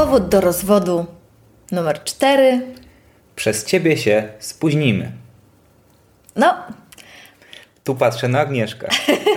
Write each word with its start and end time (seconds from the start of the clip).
Powód 0.00 0.28
do 0.28 0.40
rozwodu 0.40 1.06
numer 1.72 2.04
4. 2.04 2.60
Przez 3.36 3.64
ciebie 3.64 3.96
się 3.96 4.28
spóźnimy. 4.38 5.12
No, 6.36 6.54
Tu 7.84 7.94
patrzę 7.94 8.28
na 8.28 8.40
Agnieszkę. 8.40 8.88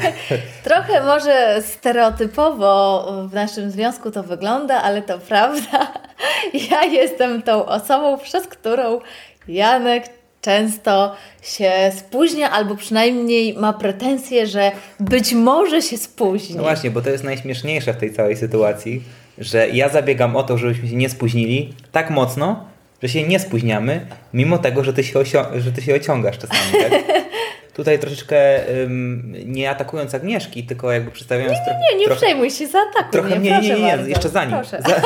trochę 0.63 1.03
może 1.03 1.61
stereotypowo 1.61 3.05
w 3.29 3.33
naszym 3.33 3.71
związku 3.71 4.11
to 4.11 4.23
wygląda, 4.23 4.81
ale 4.81 5.01
to 5.01 5.19
prawda. 5.19 5.93
Ja 6.71 6.83
jestem 6.83 7.41
tą 7.41 7.65
osobą, 7.65 8.17
przez 8.17 8.47
którą 8.47 8.99
Janek 9.47 10.03
często 10.41 11.15
się 11.41 11.71
spóźnia, 11.97 12.51
albo 12.51 12.75
przynajmniej 12.75 13.53
ma 13.53 13.73
pretensje, 13.73 14.47
że 14.47 14.71
być 14.99 15.33
może 15.33 15.81
się 15.81 15.97
spóźni. 15.97 16.55
No 16.55 16.63
właśnie, 16.63 16.91
bo 16.91 17.01
to 17.01 17.09
jest 17.09 17.23
najśmieszniejsze 17.23 17.93
w 17.93 17.97
tej 17.97 18.13
całej 18.13 18.37
sytuacji, 18.37 19.03
że 19.37 19.69
ja 19.69 19.89
zabiegam 19.89 20.35
o 20.35 20.43
to, 20.43 20.57
żebyśmy 20.57 20.87
się 20.87 20.95
nie 20.95 21.09
spóźnili 21.09 21.73
tak 21.91 22.09
mocno, 22.09 22.65
że 23.03 23.09
się 23.09 23.27
nie 23.27 23.39
spóźniamy, 23.39 24.05
mimo 24.33 24.57
tego, 24.57 24.83
że 24.83 24.93
ty 24.93 25.03
się, 25.03 25.23
że 25.55 25.71
ty 25.71 25.81
się 25.81 25.95
ociągasz 25.95 26.37
czasami, 26.37 26.83
tak? 26.89 27.03
Tutaj 27.75 27.99
troszeczkę 27.99 28.69
ym, 28.69 29.35
nie 29.45 29.69
atakując 29.69 30.15
Agnieszki, 30.15 30.63
tylko 30.63 30.91
jakby 30.91 31.11
przedstawiając 31.11 31.57
trochę... 31.57 31.79
Nie, 31.91 31.99
nie 31.99 32.05
trochę, 32.05 32.21
przejmuj 32.21 32.51
się, 32.51 32.67
zaatakuj 32.67 33.11
Trochę 33.11 33.39
mnie, 33.39 33.51
nie, 33.51 33.61
nie, 33.61 33.75
nie, 33.75 33.97
nie, 33.97 34.09
jeszcze 34.09 34.29
zanim. 34.29 34.57
Za, 34.89 35.01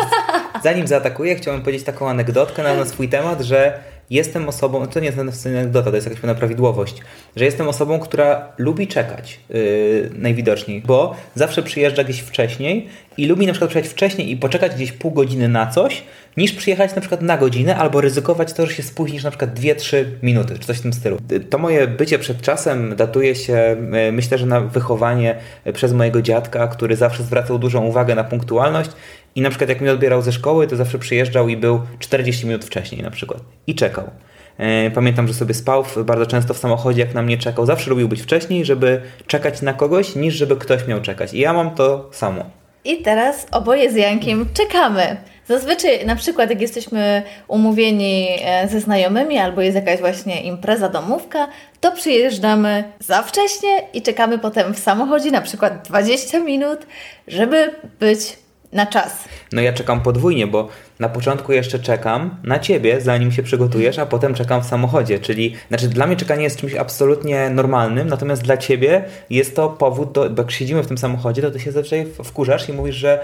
zanim 0.64 0.88
zaatakuję, 0.88 1.36
chciałbym 1.36 1.62
powiedzieć 1.64 1.84
taką 1.84 2.10
anegdotkę 2.10 2.64
na, 2.64 2.74
na 2.74 2.86
swój 2.86 3.10
temat, 3.10 3.42
że 3.42 3.80
jestem 4.10 4.50
osobą, 4.50 4.88
to 4.88 5.00
nie 5.00 5.06
jest 5.06 5.46
anegdota, 5.46 5.90
to 5.90 5.96
jest 5.96 6.08
jakaś 6.08 6.22
pewna 6.22 6.36
prawidłowość, 6.36 7.02
że 7.36 7.46
jestem 7.46 7.68
osobą, 7.68 8.00
która 8.00 8.54
lubi 8.58 8.88
czekać 8.88 9.40
yy, 9.50 10.10
najwidoczniej, 10.14 10.82
bo 10.82 11.16
zawsze 11.36 11.64
przyjeżdża 11.64 12.04
gdzieś 12.04 12.20
wcześniej 12.20 12.88
i 13.18 13.26
lubi 13.26 13.48
na 13.48 13.54
przykład 13.54 13.70
przyjechać 13.70 13.92
wcześniej 13.92 14.32
i 14.32 14.38
poczekać 14.38 14.76
gdzieś 14.76 14.92
pół 14.92 15.12
godziny 15.12 15.50
na 15.50 15.68
coś, 15.68 16.04
niż 16.38 16.54
przyjechać 16.54 16.96
na 16.96 17.02
przykład 17.02 17.22
na 17.22 17.38
godzinę 17.38 17.78
albo 17.78 18.02
ryzykować 18.02 18.54
to, 18.54 18.66
że 18.66 18.74
się 18.74 18.84
spóźnisz 18.84 19.24
na 19.24 19.30
przykład 19.30 19.60
2-3 19.60 20.06
minuty, 20.24 20.60
czy 20.60 20.68
coś 20.68 20.78
w 20.78 20.82
tym 20.82 20.94
stylu. 20.94 21.18
To 21.50 21.58
moje 21.58 21.88
bycie 21.88 22.20
przed 22.20 22.42
czasem 22.42 22.96
datuje 22.96 23.36
się, 23.36 23.78
yy, 23.92 24.12
myślę, 24.12 24.38
że 24.38 24.46
na 24.46 24.62
wychowanie 24.62 25.36
yy, 25.66 25.74
przez 25.74 25.94
mojego 25.94 26.22
dziadka, 26.22 26.68
który 26.68 26.96
zawsze 26.96 27.24
zwracał 27.24 27.60
dużą 27.60 27.86
uwagę 27.86 28.16
na 28.16 28.24
punktualność 28.24 28.92
i 29.36 29.42
na 29.42 29.50
przykład 29.50 29.70
jak 29.70 29.82
mnie 29.82 29.92
odbierał 29.92 30.22
ze 30.22 30.32
szkoły, 30.32 30.68
to 30.68 30.76
zawsze 30.76 31.00
przyjeżdżał 31.00 31.50
i 31.50 31.58
był 31.58 31.82
40 32.00 32.46
minut 32.46 32.66
wcześniej 32.66 33.02
na 33.02 33.12
przykład 33.12 33.42
i 33.68 33.76
czekał. 33.76 34.10
E, 34.58 34.92
Pamiętam, 34.92 35.28
że 35.28 35.34
sobie 35.34 35.54
spał 35.54 35.86
bardzo 36.06 36.26
często 36.26 36.54
w 36.54 36.58
samochodzie, 36.58 37.02
jak 37.02 37.14
na 37.14 37.22
mnie 37.22 37.38
czekał. 37.38 37.66
Zawsze 37.66 37.90
lubił 37.90 38.08
być 38.08 38.22
wcześniej, 38.22 38.66
żeby 38.66 39.02
czekać 39.28 39.62
na 39.62 39.74
kogoś, 39.74 40.16
niż 40.16 40.34
żeby 40.34 40.56
ktoś 40.56 40.88
miał 40.88 41.02
czekać. 41.02 41.34
I 41.34 41.40
ja 41.40 41.54
mam 41.54 41.76
to 41.76 42.10
samo. 42.12 42.46
I 42.86 43.02
teraz 43.02 43.48
oboje 43.52 43.92
z 43.92 43.96
Jankiem 43.96 44.46
czekamy. 44.54 45.18
Zazwyczaj, 45.48 46.06
na 46.06 46.16
przykład, 46.16 46.50
jak 46.50 46.62
jesteśmy 46.62 47.24
umówieni 47.48 48.28
e, 48.42 48.68
ze 48.68 48.80
znajomymi 48.80 49.38
albo 49.38 49.62
jest 49.62 49.76
jakaś 49.76 50.00
właśnie 50.00 50.42
impreza, 50.42 50.90
domówka, 50.90 51.48
to 51.80 51.92
przyjeżdżamy 51.92 52.84
za 53.00 53.22
wcześnie 53.22 53.70
i 53.94 54.02
czekamy 54.02 54.40
potem 54.40 54.74
w 54.74 54.80
samochodzie 54.80 55.32
na 55.32 55.42
przykład 55.42 55.88
20 55.88 56.40
minut, 56.40 56.80
żeby 57.28 57.72
być 58.00 58.38
na 58.72 58.86
czas. 58.86 59.24
No 59.52 59.62
ja 59.62 59.74
czekam 59.74 60.02
podwójnie, 60.02 60.48
bo 60.48 60.68
na 61.00 61.10
początku 61.10 61.54
jeszcze 61.54 61.80
czekam 61.80 62.36
na 62.44 62.60
ciebie, 62.60 63.02
zanim 63.02 63.32
się 63.32 63.44
przygotujesz, 63.44 64.00
a 64.00 64.06
potem 64.06 64.34
czekam 64.34 64.62
w 64.62 64.66
samochodzie. 64.66 65.20
Czyli, 65.20 65.56
znaczy 65.68 65.88
dla 65.88 66.08
mnie 66.08 66.16
czekanie 66.16 66.44
jest 66.44 66.60
czymś 66.60 66.76
absolutnie 66.76 67.50
normalnym, 67.50 68.08
natomiast 68.08 68.42
dla 68.42 68.58
ciebie 68.58 69.04
jest 69.30 69.56
to 69.56 69.70
powód, 69.70 70.12
do, 70.12 70.30
jak 70.38 70.52
siedzimy 70.52 70.84
w 70.84 70.88
tym 70.88 70.98
samochodzie, 70.98 71.42
to 71.42 71.52
ty 71.52 71.60
się 71.60 71.72
zazwyczaj 71.72 72.08
wkurzasz 72.24 72.70
i 72.70 72.74
mówisz, 72.74 72.96
że 72.96 73.20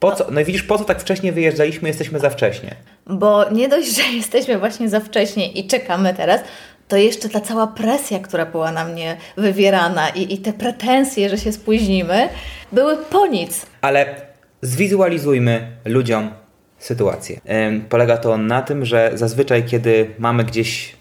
po 0.00 0.12
co, 0.12 0.26
no 0.30 0.40
i 0.40 0.44
widzisz, 0.44 0.62
po 0.62 0.78
co 0.78 0.84
tak 0.84 1.00
wcześnie 1.00 1.32
wyjeżdżaliśmy, 1.32 1.88
jesteśmy 1.88 2.18
za 2.18 2.30
wcześnie. 2.30 2.74
Bo 3.06 3.50
nie 3.50 3.68
dość, 3.68 3.96
że 3.96 4.02
jesteśmy 4.02 4.58
właśnie 4.58 4.88
za 4.88 5.00
wcześnie 5.00 5.52
i 5.52 5.66
czekamy 5.66 6.14
teraz, 6.14 6.40
to 6.88 6.96
jeszcze 6.96 7.28
ta 7.28 7.40
cała 7.40 7.66
presja, 7.66 8.18
która 8.18 8.46
była 8.46 8.72
na 8.72 8.84
mnie 8.84 9.16
wywierana 9.36 10.08
i, 10.08 10.34
i 10.34 10.38
te 10.38 10.52
pretensje, 10.52 11.28
że 11.28 11.38
się 11.38 11.52
spóźnimy, 11.52 12.28
były 12.72 12.96
po 12.96 13.26
nic. 13.26 13.66
Ale 13.80 14.14
zwizualizujmy 14.62 15.68
ludziom 15.84 16.30
sytuację. 16.78 17.40
Ym, 17.68 17.80
Polega 17.88 18.16
to 18.16 18.38
na 18.38 18.62
tym, 18.62 18.84
że 18.84 19.10
zazwyczaj, 19.14 19.64
kiedy 19.64 20.10
mamy 20.18 20.44
gdzieś 20.44 20.96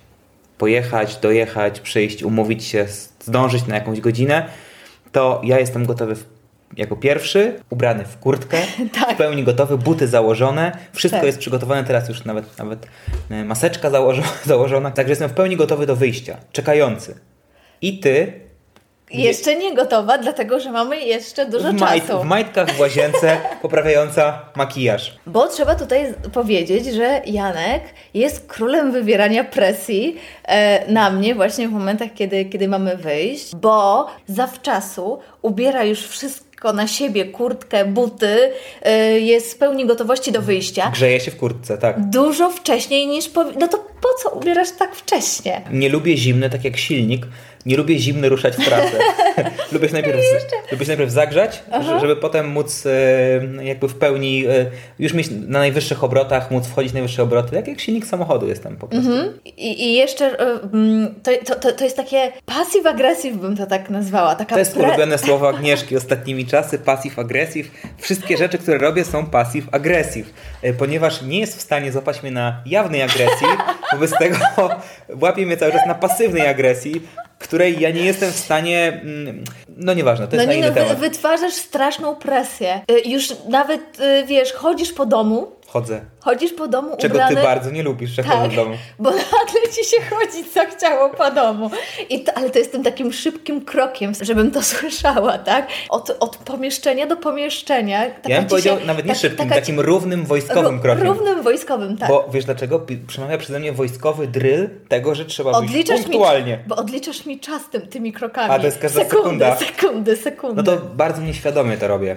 pojechać, 0.57 1.17
dojechać, 1.17 1.79
przyjść, 1.79 2.23
umówić 2.23 2.63
się, 2.63 2.85
zdążyć 3.19 3.67
na 3.67 3.75
jakąś 3.75 4.01
godzinę, 4.01 4.45
to 5.12 5.41
ja 5.44 5.59
jestem 5.59 5.85
gotowy 5.85 6.16
w, 6.16 6.25
jako 6.78 6.96
pierwszy, 6.96 7.59
ubrany 7.69 8.06
w 8.06 8.18
kurtkę, 8.19 8.58
Tak. 9.00 9.13
w 9.13 9.18
pełni 9.18 9.44
gotowy, 9.44 9.78
buty 9.78 10.08
założone, 10.08 10.72
wszystko 10.94 11.18
Tak. 11.19 11.25
jest 11.25 11.40
przygotowane, 11.40 11.84
teraz 11.84 12.09
już 12.09 12.25
nawet, 12.25 12.58
nawet 12.58 12.88
y, 13.31 13.46
maseczka 13.46 13.90
założo, 13.90 14.22
założona, 14.46 14.91
także 14.91 15.12
jestem 15.12 15.30
w 15.30 15.34
pełni 15.34 15.56
gotowy 15.56 15.86
do 15.86 15.96
wyjścia, 15.96 16.38
czekający. 16.52 17.16
I 17.81 18.00
ty 18.00 18.34
Jeszcze 19.12 19.56
nie 19.56 19.74
gotowa, 19.75 20.18
dlatego 20.18 20.59
że 20.59 20.72
mamy 20.72 21.00
jeszcze 21.00 21.46
dużo 21.50 21.72
w, 21.72 21.80
maj, 21.80 22.02
czasu. 22.02 22.19
w 22.19 22.25
majtkach 22.25 22.72
w 22.72 22.80
łazience 22.80 23.38
poprawiająca 23.62 24.42
makijaż. 24.56 25.18
Bo 25.28 25.47
trzeba 25.47 25.75
tutaj 25.75 26.13
powiedzieć, 26.34 26.86
że 26.86 27.22
Janek 27.25 27.84
jest 28.13 28.47
królem 28.47 28.92
wywierania 28.92 29.44
presji 29.44 30.16
e, 30.44 30.92
na 30.92 31.09
mnie 31.09 31.36
właśnie 31.36 31.68
w 31.68 31.72
momentach, 31.72 32.09
kiedy, 32.16 32.46
kiedy 32.46 32.68
mamy 32.68 32.97
wyjść, 32.97 33.56
bo 33.56 34.07
zawczasu 34.28 35.19
ubiera 35.42 35.84
już 35.84 36.00
wszystko 36.07 36.44
na 36.73 36.88
siebie, 36.88 37.25
kurtkę, 37.25 37.85
buty, 37.85 38.51
e, 38.81 39.19
jest 39.19 39.53
w 39.53 39.57
pełni 39.57 39.85
gotowości 39.85 40.31
do 40.31 40.41
wyjścia. 40.41 40.89
Grzeje 40.93 41.19
się 41.19 41.31
w 41.31 41.38
kurtce, 41.38 41.77
tak. 41.77 42.09
Dużo 42.09 42.49
wcześniej 42.49 43.07
niż 43.07 43.29
powi- 43.29 43.57
No 43.59 43.67
to 43.67 43.77
po 43.77 44.07
co 44.23 44.29
ubierasz 44.29 44.71
tak 44.71 44.95
wcześnie? 44.95 45.61
Nie 45.71 45.89
lubię 45.89 46.17
zimny, 46.17 46.49
tak 46.49 46.63
jak 46.65 46.77
silnik. 46.77 47.25
Nie 47.65 47.77
lubię 47.77 47.99
zimny 47.99 48.29
ruszać 48.29 48.53
w 48.53 48.65
pracę. 48.65 48.97
lubię, 49.71 49.87
się 49.87 49.93
najpierw, 49.93 50.19
lubię 50.71 50.85
się 50.85 50.89
najpierw 50.89 51.11
zagrzać, 51.11 51.63
że- 51.81 51.99
żeby 51.99 52.15
potem 52.15 52.47
móc 52.47 52.83
jakby 53.61 53.87
w 53.87 53.95
pełni, 53.95 54.45
e, 54.47 54.65
już 54.99 55.13
mieć 55.13 55.27
na 55.47 55.59
najwyższych 55.59 56.03
obrotach, 56.03 56.51
móc 56.51 56.67
wchodzić 56.67 56.91
w 56.91 56.93
najwyższe 56.93 57.23
obroty, 57.23 57.55
tak 57.55 57.67
jak 57.67 57.79
silnik 57.79 58.05
samochodu 58.05 58.47
jestem 58.47 58.77
po 58.77 58.87
prostu. 58.87 59.11
I, 59.45 59.83
i 59.83 59.93
jeszcze 59.93 60.39
e, 60.39 60.59
to, 61.23 61.55
to, 61.55 61.71
to, 61.71 61.83
jest 61.83 61.97
takie 61.97 62.31
passive 62.45 62.89
aggressive 62.89 63.37
bym 63.37 63.57
to 63.57 63.65
tak 63.65 63.89
nazwała. 63.89 64.35
Taka 64.35 64.55
To 64.55 64.59
jest 64.59 64.77
ulubione 64.77 65.17
słowo 65.25 65.49
Agnieszki 65.49 65.97
ostatnimi 65.97 66.45
czasy, 66.45 66.79
passive 66.79 67.19
aggressive. 67.19 67.71
Wszystkie 67.97 68.37
rzeczy, 68.37 68.57
które 68.57 68.77
robię 68.77 69.05
są 69.05 69.25
passive 69.25 69.67
aggressive, 69.71 70.33
e, 70.61 70.73
ponieważ 70.73 71.21
nie 71.21 71.39
jest 71.39 71.57
w 71.57 71.61
stanie 71.61 71.91
złapać 71.91 72.23
mnie 72.23 72.31
na 72.31 72.61
jawnej 72.65 73.01
agresji, 73.01 73.47
wobec 73.93 74.11
tego 74.17 74.37
łapie 75.21 75.45
mnie 75.45 75.57
cały 75.57 75.71
czas 75.71 75.81
na 75.87 75.95
pasywnej 75.95 76.47
agresji, 76.47 77.01
której 77.40 77.79
ja 77.79 77.91
nie 77.91 78.06
jestem 78.06 78.31
w 78.31 78.35
stanie, 78.35 79.01
mm, 79.03 79.44
no 79.78 79.94
nieważne, 79.94 80.28
to 80.28 80.35
No 80.35 80.41
jest 80.41 80.47
na 80.47 80.53
nie, 80.53 80.59
inny 80.59 80.69
no, 80.69 80.75
temat. 80.75 80.97
wytwarzasz 81.00 81.53
straszną 81.53 82.16
presję. 82.16 82.81
Y, 82.91 83.09
Już 83.09 83.34
nawet, 83.50 84.00
y, 84.00 84.25
wiesz, 84.28 84.53
chodzisz 84.53 84.94
po 84.94 85.06
domu, 85.06 85.51
Chodzę. 85.68 86.01
Chodzisz 86.25 86.54
po 86.54 86.68
domu 86.68 86.98
Czego 87.00 87.13
ubrany... 87.16 87.36
ty 87.36 87.42
bardzo 87.42 87.72
nie 87.72 87.83
lubisz, 87.83 88.10
że 88.10 88.24
Tak, 88.24 88.51
w 88.51 88.56
domu. 88.56 88.75
bo 89.00 89.10
nagle 89.36 89.62
ci 89.75 89.89
się 89.89 89.98
chodzi 90.10 90.50
co 90.54 90.60
chciało 90.77 91.10
po 91.10 91.31
domu. 91.31 91.69
I 92.10 92.24
to, 92.24 92.31
ale 92.38 92.50
to 92.50 92.60
jest 92.60 92.72
tym 92.72 92.83
takim 92.83 93.13
szybkim 93.13 93.66
krokiem, 93.66 94.12
żebym 94.22 94.51
to 94.51 94.62
słyszała, 94.74 95.38
tak? 95.38 95.68
Od, 95.89 96.18
od 96.19 96.38
pomieszczenia 96.38 97.06
do 97.07 97.18
pomieszczenia. 97.18 98.06
Taka 98.06 98.30
Ja 98.30 98.39
bym 98.39 98.50
powiedział 98.50 98.80
się- 98.80 98.86
nawet 98.86 99.06
nie 99.06 99.12
tak- 99.12 99.22
szybkim, 99.22 99.38
taka 99.50 99.56
takim 99.62 99.80
równym 99.80 100.25
wojskowym 100.25 100.80
krokiem. 100.80 101.07
Równym 101.07 101.44
wojskowym, 101.44 101.98
tak. 101.98 102.10
Bo 102.10 102.30
wiesz 102.33 102.45
dlaczego? 102.45 102.86
Przemawia 103.07 103.38
przeze 103.38 103.60
mnie 103.60 103.71
wojskowy 103.74 104.28
drill 104.28 104.69
tego, 104.88 105.16
że 105.16 105.25
trzeba 105.25 105.62
być 105.62 105.69
Odliczasz 105.69 106.01
punktualnie. 106.01 106.51
mi, 106.57 106.63
bo 106.68 106.75
odliczasz 106.75 107.25
mi 107.25 107.39
czas 107.39 107.69
tym, 107.71 107.81
tymi 107.81 108.13
krokami. 108.13 108.54
A, 108.54 108.60
to 108.60 108.66
jest 108.66 108.78
każda 108.80 109.00
sekundy, 109.04 109.21
sekunda. 109.24 109.56
Sekundy, 109.56 110.16
sekundy. 110.18 110.56
No 110.56 110.63
to 110.63 110.78
bardzo 110.95 111.21
nieświadomie 111.21 111.78
to 111.78 111.88
robię. 111.88 112.16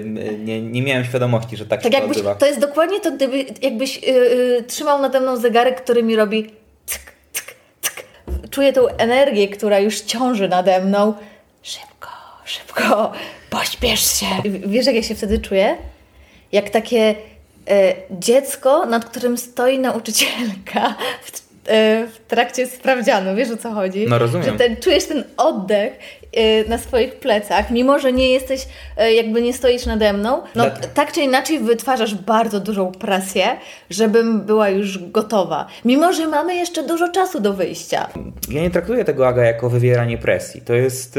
Ym, 0.00 0.44
Nie, 0.44 0.62
nie 0.62 0.82
miałem 0.82 1.04
świadomości, 1.04 1.56
że 1.56 1.66
tak, 1.66 1.82
Tak 1.82 1.92
się 1.92 1.98
jakbyś, 1.98 2.16
odbywa. 2.16 2.34
to 2.34 2.46
jest 2.46 2.60
dokładnie 2.60 3.00
to, 3.00 3.10
gdyby, 3.12 3.44
jakbyś 3.62 4.02
yy, 4.02 4.64
trzymał 4.66 5.02
nade 5.02 5.20
mną 5.20 5.36
zegarek, 5.36 5.82
który 5.82 6.02
mi 6.02 6.16
robi 6.16 6.50
cyk, 6.86 7.12
cyk, 7.32 7.54
cyk. 7.82 8.04
Czuję 8.50 8.72
tą 8.72 8.86
energię, 8.86 9.48
która 9.48 9.78
już 9.78 10.00
ciąży 10.00 10.48
nade 10.48 10.80
mną. 10.80 11.14
Szybko, 11.62 12.08
szybko, 12.44 13.12
pośpiesz 13.50 14.20
się. 14.20 14.26
Wiesz, 14.44 14.86
jak 14.86 14.94
ja 14.94 15.02
się 15.02 15.14
wtedy 15.14 15.38
czuję? 15.38 15.76
Jak 16.52 16.70
takie 16.70 17.14
e, 17.68 17.94
dziecko, 18.10 18.86
nad 18.86 19.04
którym 19.04 19.38
stoi 19.38 19.78
nauczycielka 19.78 20.94
w, 21.22 21.45
w 21.68 22.16
trakcie 22.28 22.66
sprawdzianu, 22.66 23.36
wiesz 23.36 23.50
o 23.50 23.56
co 23.56 23.70
chodzi? 23.72 24.06
No 24.08 24.18
rozumiem. 24.18 24.46
Że 24.46 24.52
ten, 24.52 24.76
czujesz 24.76 25.04
ten 25.04 25.24
oddech 25.36 25.92
e, 26.32 26.68
na 26.68 26.78
swoich 26.78 27.14
plecach, 27.14 27.70
mimo 27.70 27.98
że 27.98 28.12
nie 28.12 28.30
jesteś, 28.30 28.66
e, 28.96 29.12
jakby 29.14 29.42
nie 29.42 29.52
stoisz 29.52 29.86
nade 29.86 30.12
mną, 30.12 30.42
no 30.54 30.64
Dla- 30.64 30.70
tak 30.70 31.12
czy 31.12 31.20
inaczej 31.20 31.58
wytwarzasz 31.58 32.14
bardzo 32.14 32.60
dużą 32.60 32.92
presję, 32.92 33.46
żebym 33.90 34.40
była 34.40 34.68
już 34.68 34.98
gotowa. 34.98 35.66
Mimo, 35.84 36.12
że 36.12 36.26
mamy 36.28 36.54
jeszcze 36.54 36.82
dużo 36.82 37.08
czasu 37.08 37.40
do 37.40 37.52
wyjścia. 37.52 38.08
Ja 38.50 38.62
nie 38.62 38.70
traktuję 38.70 39.04
tego 39.04 39.28
Aga 39.28 39.44
jako 39.44 39.70
wywieranie 39.70 40.18
presji. 40.18 40.60
To 40.60 40.74
jest. 40.74 41.18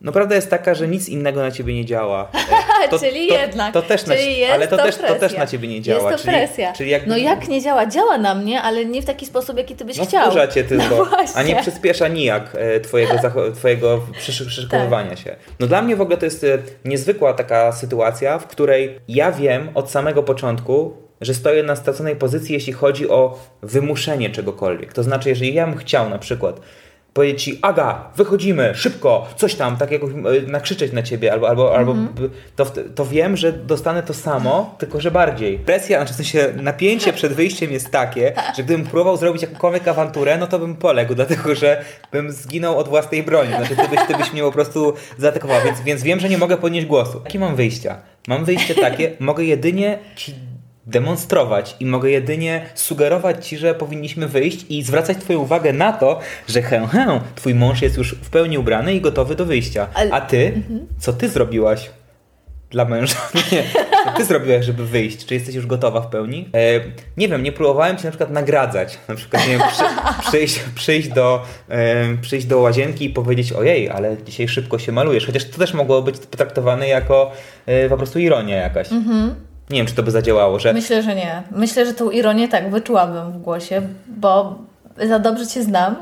No 0.00 0.12
prawda 0.12 0.34
jest 0.34 0.50
taka, 0.50 0.74
że 0.74 0.88
nic 0.88 1.08
innego 1.08 1.40
na 1.40 1.50
ciebie 1.50 1.74
nie 1.74 1.84
działa. 1.84 2.28
E, 2.92 2.98
czyli 2.98 3.26
jednak. 3.26 3.74
To 3.74 3.82
też 3.82 4.06
na, 4.06 4.14
czyli 4.14 4.38
jest 4.38 4.52
ale 4.54 4.68
to, 4.68 4.76
to 4.76 4.82
też, 4.82 4.96
to 4.96 5.14
też 5.14 5.36
na 5.36 5.46
ciebie 5.46 5.68
nie 5.68 5.80
działa. 5.82 6.10
Jest 6.10 6.24
to 6.24 6.30
czyli, 6.30 6.38
presja. 6.38 6.72
Czyli 6.72 6.90
jak, 6.90 7.06
No 7.06 7.16
jak 7.16 7.48
nie 7.48 7.62
działa? 7.62 7.86
Działa 7.86 8.18
na 8.18 8.34
mnie, 8.34 8.62
ale 8.62 8.84
nie 8.84 9.02
w 9.02 9.04
taki 9.04 9.26
sposób, 9.26 9.56
jaki 9.58 9.74
ty 9.76 9.84
byś 9.84 9.96
No 9.98 10.04
chciał. 10.06 10.26
wkurza 10.26 10.46
cię 10.48 10.64
tylko, 10.74 10.96
No 10.96 11.06
a 11.34 11.42
nie 11.42 11.56
przyspiesza 11.56 12.08
nijak 12.08 12.50
e, 12.54 12.80
twojego, 12.80 13.14
twojego 13.54 14.00
przyszy- 14.12 14.46
przyszykowywania 14.46 15.10
Tak. 15.10 15.18
się. 15.18 15.36
No 15.60 15.66
dla 15.66 15.82
mnie 15.82 15.96
w 15.96 16.00
ogóle 16.00 16.16
to 16.16 16.24
jest 16.24 16.44
e, 16.44 16.58
niezwykła 16.84 17.34
taka 17.34 17.72
sytuacja, 17.72 18.38
w 18.38 18.46
której 18.46 19.00
ja 19.08 19.32
wiem 19.32 19.68
od 19.74 19.90
samego 19.90 20.22
początku, 20.22 20.96
że 21.20 21.34
stoję 21.34 21.62
na 21.62 21.76
straconej 21.76 22.16
pozycji, 22.16 22.54
jeśli 22.54 22.72
chodzi 22.72 23.08
o 23.08 23.38
wymuszenie 23.62 24.30
czegokolwiek. 24.30 24.92
To 24.92 25.02
znaczy, 25.02 25.28
jeżeli 25.28 25.54
ja 25.54 25.66
bym 25.66 25.76
chciał 25.76 26.10
na 26.10 26.18
przykład 26.18 26.60
powiedzieć 27.18 27.42
ci, 27.42 27.58
Aga, 27.62 28.10
wychodzimy, 28.16 28.72
szybko, 28.74 29.26
coś 29.36 29.54
tam, 29.54 29.76
tak 29.76 29.90
jak 29.90 30.02
e, 30.02 30.06
nakrzyczeć 30.46 30.92
na 30.92 31.02
ciebie, 31.02 31.32
albo, 31.32 31.48
albo, 31.48 31.76
albo 31.76 31.92
Mhm. 31.92 32.30
to, 32.56 32.64
to 32.94 33.06
wiem, 33.06 33.36
że 33.36 33.52
dostanę 33.52 34.02
to 34.02 34.14
samo, 34.14 34.74
tylko 34.78 35.00
że 35.00 35.10
bardziej. 35.10 35.58
Presja, 35.58 35.98
znaczy 35.98 36.12
w 36.12 36.16
sensie 36.16 36.48
napięcie 36.62 37.12
przed 37.12 37.32
wyjściem 37.32 37.72
jest 37.72 37.90
takie, 37.90 38.32
że 38.56 38.62
gdybym 38.62 38.86
próbował 38.86 39.16
zrobić 39.16 39.42
jakąkolwiek 39.42 39.88
awanturę, 39.88 40.38
no 40.38 40.46
to 40.46 40.58
bym 40.58 40.76
poległ, 40.76 41.14
dlatego 41.14 41.54
że 41.54 41.84
bym 42.12 42.32
zginął 42.32 42.78
od 42.78 42.88
własnej 42.88 43.22
broni. 43.22 43.48
Znaczy 43.48 43.76
ty 43.76 43.88
byś, 43.88 44.00
ty 44.08 44.16
byś 44.16 44.32
mnie 44.32 44.42
po 44.42 44.52
prostu 44.52 44.94
zaatakował, 45.18 45.56
więc, 45.64 45.80
więc 45.80 46.02
wiem, 46.02 46.20
że 46.20 46.28
nie 46.28 46.38
mogę 46.38 46.56
podnieść 46.56 46.86
głosu. 46.86 47.20
Jakie 47.24 47.38
mam 47.38 47.56
wyjścia? 47.56 47.96
Mam 48.28 48.44
wyjście 48.44 48.74
takie, 48.74 49.12
mogę 49.20 49.44
jedynie 49.44 49.98
ci 50.16 50.34
demonstrować 50.88 51.76
i 51.80 51.86
mogę 51.86 52.10
jedynie 52.10 52.66
sugerować 52.74 53.46
ci, 53.46 53.58
że 53.58 53.74
powinniśmy 53.74 54.28
wyjść 54.28 54.66
i 54.68 54.82
zwracać 54.82 55.16
twoją 55.18 55.38
uwagę 55.38 55.72
na 55.72 55.92
to, 55.92 56.20
że 56.48 56.62
hę, 56.62 56.88
hę, 56.92 57.20
twój 57.34 57.54
mąż 57.54 57.82
jest 57.82 57.96
już 57.96 58.14
w 58.14 58.30
pełni 58.30 58.58
ubrany 58.58 58.94
i 58.94 59.00
gotowy 59.00 59.34
do 59.34 59.44
wyjścia. 59.46 59.86
Ale- 59.94 60.12
A 60.12 60.20
ty, 60.20 60.62
co 60.98 61.12
ty 61.12 61.28
zrobiłaś 61.28 61.90
dla 62.70 62.84
męża? 62.84 63.16
Nie, 63.52 63.62
co 64.04 64.12
ty 64.16 64.24
zrobiłaś, 64.24 64.64
żeby 64.64 64.86
wyjść? 64.86 65.26
Czy 65.26 65.34
jesteś 65.34 65.54
już 65.54 65.66
gotowa 65.66 66.00
w 66.00 66.06
pełni? 66.06 66.48
E, 66.54 66.80
nie 67.16 67.28
wiem, 67.28 67.42
nie 67.42 67.52
próbowałem 67.52 67.96
cię 67.96 68.04
na 68.04 68.10
przykład 68.10 68.30
nagradzać. 68.30 68.98
Na 69.08 69.14
przykład, 69.14 69.46
nie 69.48 69.58
wiem, 69.58 69.68
przy, 69.72 69.84
przyjść, 70.28 70.60
przyjść, 70.74 71.08
do, 71.08 71.42
e, 71.68 72.04
przyjść 72.20 72.46
do 72.46 72.58
łazienki 72.58 73.04
i 73.04 73.10
powiedzieć, 73.10 73.52
ojej, 73.52 73.90
ale 73.90 74.16
dzisiaj 74.26 74.48
szybko 74.48 74.78
się 74.78 74.92
malujesz. 74.92 75.26
Chociaż 75.26 75.44
to 75.44 75.58
też 75.58 75.74
mogło 75.74 76.02
być 76.02 76.18
potraktowane 76.18 76.88
jako 76.88 77.32
e, 77.66 77.88
po 77.88 77.96
prostu 77.96 78.18
ironia 78.18 78.56
jakaś. 78.56 78.88
Nie 79.70 79.78
wiem, 79.78 79.86
czy 79.86 79.94
to 79.94 80.02
by 80.02 80.10
zadziałało, 80.10 80.58
że 80.58 80.72
Myślę, 80.72 81.02
że 81.02 81.14
nie. 81.14 81.42
Myślę, 81.50 81.86
że 81.86 81.94
tą 81.94 82.10
ironię 82.10 82.48
tak 82.48 82.70
wyczułabym 82.70 83.32
w 83.32 83.38
głosie, 83.38 83.82
bo 84.06 84.58
za 85.08 85.18
dobrze 85.18 85.46
Cię 85.46 85.62
znam, 85.62 85.96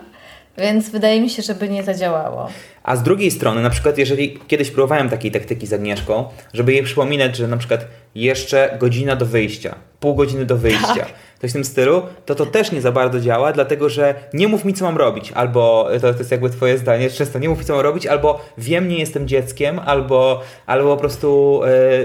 więc 0.58 0.90
wydaje 0.90 1.20
mi 1.20 1.30
się, 1.30 1.42
żeby 1.42 1.68
nie 1.68 1.82
zadziałało. 1.82 2.48
A 2.82 2.96
z 2.96 3.02
drugiej 3.02 3.30
strony, 3.30 3.62
na 3.62 3.70
przykład, 3.70 3.98
jeżeli 3.98 4.38
kiedyś 4.48 4.70
próbowałem 4.70 5.08
takiej 5.08 5.30
taktyki 5.30 5.66
z 5.66 5.72
Agnieszką, 5.72 6.24
żeby 6.54 6.72
jej 6.72 6.82
przypominać, 6.82 7.36
że 7.36 7.48
na 7.48 7.56
przykład 7.56 7.84
jeszcze 8.16 8.76
godzina 8.80 9.16
do 9.16 9.26
wyjścia, 9.26 9.74
pół 10.00 10.14
godziny 10.14 10.46
do 10.46 10.56
wyjścia, 10.56 10.94
Tak. 10.94 11.08
coś 11.40 11.50
w 11.50 11.52
tym 11.52 11.64
stylu, 11.64 12.02
to 12.26 12.34
to 12.34 12.46
też 12.46 12.72
nie 12.72 12.80
za 12.80 12.92
bardzo 12.92 13.20
działa, 13.20 13.52
dlatego 13.52 13.88
że 13.88 14.14
nie 14.34 14.48
mów 14.48 14.64
mi, 14.64 14.74
co 14.74 14.84
mam 14.84 14.96
robić, 14.96 15.32
albo 15.32 15.88
to, 16.00 16.12
to 16.12 16.18
jest 16.18 16.30
jakby 16.30 16.50
twoje 16.50 16.78
zdanie, 16.78 17.10
często 17.10 17.38
nie 17.38 17.48
mów 17.48 17.58
mi, 17.58 17.64
co 17.64 17.72
mam 17.72 17.82
robić, 17.82 18.06
albo 18.06 18.40
wiem, 18.58 18.88
nie 18.88 18.98
jestem 18.98 19.28
dzieckiem, 19.28 19.78
albo, 19.84 20.40
albo 20.66 20.94
po 20.94 21.00
prostu 21.00 21.60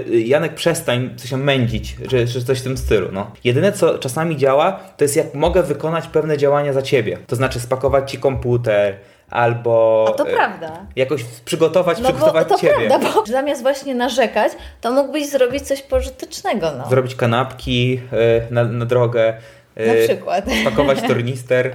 e, 0.08 0.18
Janek, 0.18 0.54
przestań 0.54 1.10
coś 1.16 1.32
mędzić, 1.32 1.96
czy, 2.08 2.26
czy 2.26 2.44
coś 2.44 2.60
w 2.60 2.62
tym 2.62 2.76
stylu. 2.76 3.08
No. 3.12 3.30
Jedyne, 3.44 3.72
co 3.72 3.98
czasami 3.98 4.36
działa, 4.36 4.72
to 4.96 5.04
jest 5.04 5.16
jak 5.16 5.34
mogę 5.34 5.62
wykonać 5.62 6.06
pewne 6.06 6.38
działania 6.38 6.72
za 6.72 6.82
ciebie, 6.82 7.18
to 7.26 7.36
znaczy 7.36 7.60
spakować 7.60 8.10
ci 8.10 8.18
komputer, 8.18 8.94
albo... 9.32 10.06
A 10.08 10.12
to 10.12 10.28
e, 10.28 10.32
prawda. 10.34 10.86
jakoś 10.96 11.24
przygotować, 11.44 11.98
No 11.98 12.02
bo 12.08 12.14
przygotować 12.14 12.48
to 12.48 12.58
ciebie. 12.58 12.74
prawda, 12.88 13.10
bo 13.14 13.26
zamiast 13.26 13.62
właśnie 13.62 13.94
narzekać, 13.94 14.52
to 14.80 14.90
mógłbyś 14.92 15.26
zrobić 15.28 15.62
coś 15.62 15.82
pożytecznego, 15.82 16.70
no. 16.78 16.88
Zrobić 16.90 17.14
kanapki 17.14 18.00
e, 18.12 18.52
na, 18.54 18.64
na 18.64 18.84
drogę. 18.86 19.34
e, 19.76 19.86
Na 19.86 19.94
przykład. 20.08 20.44
Spakować 20.62 21.02
tornister, 21.02 21.74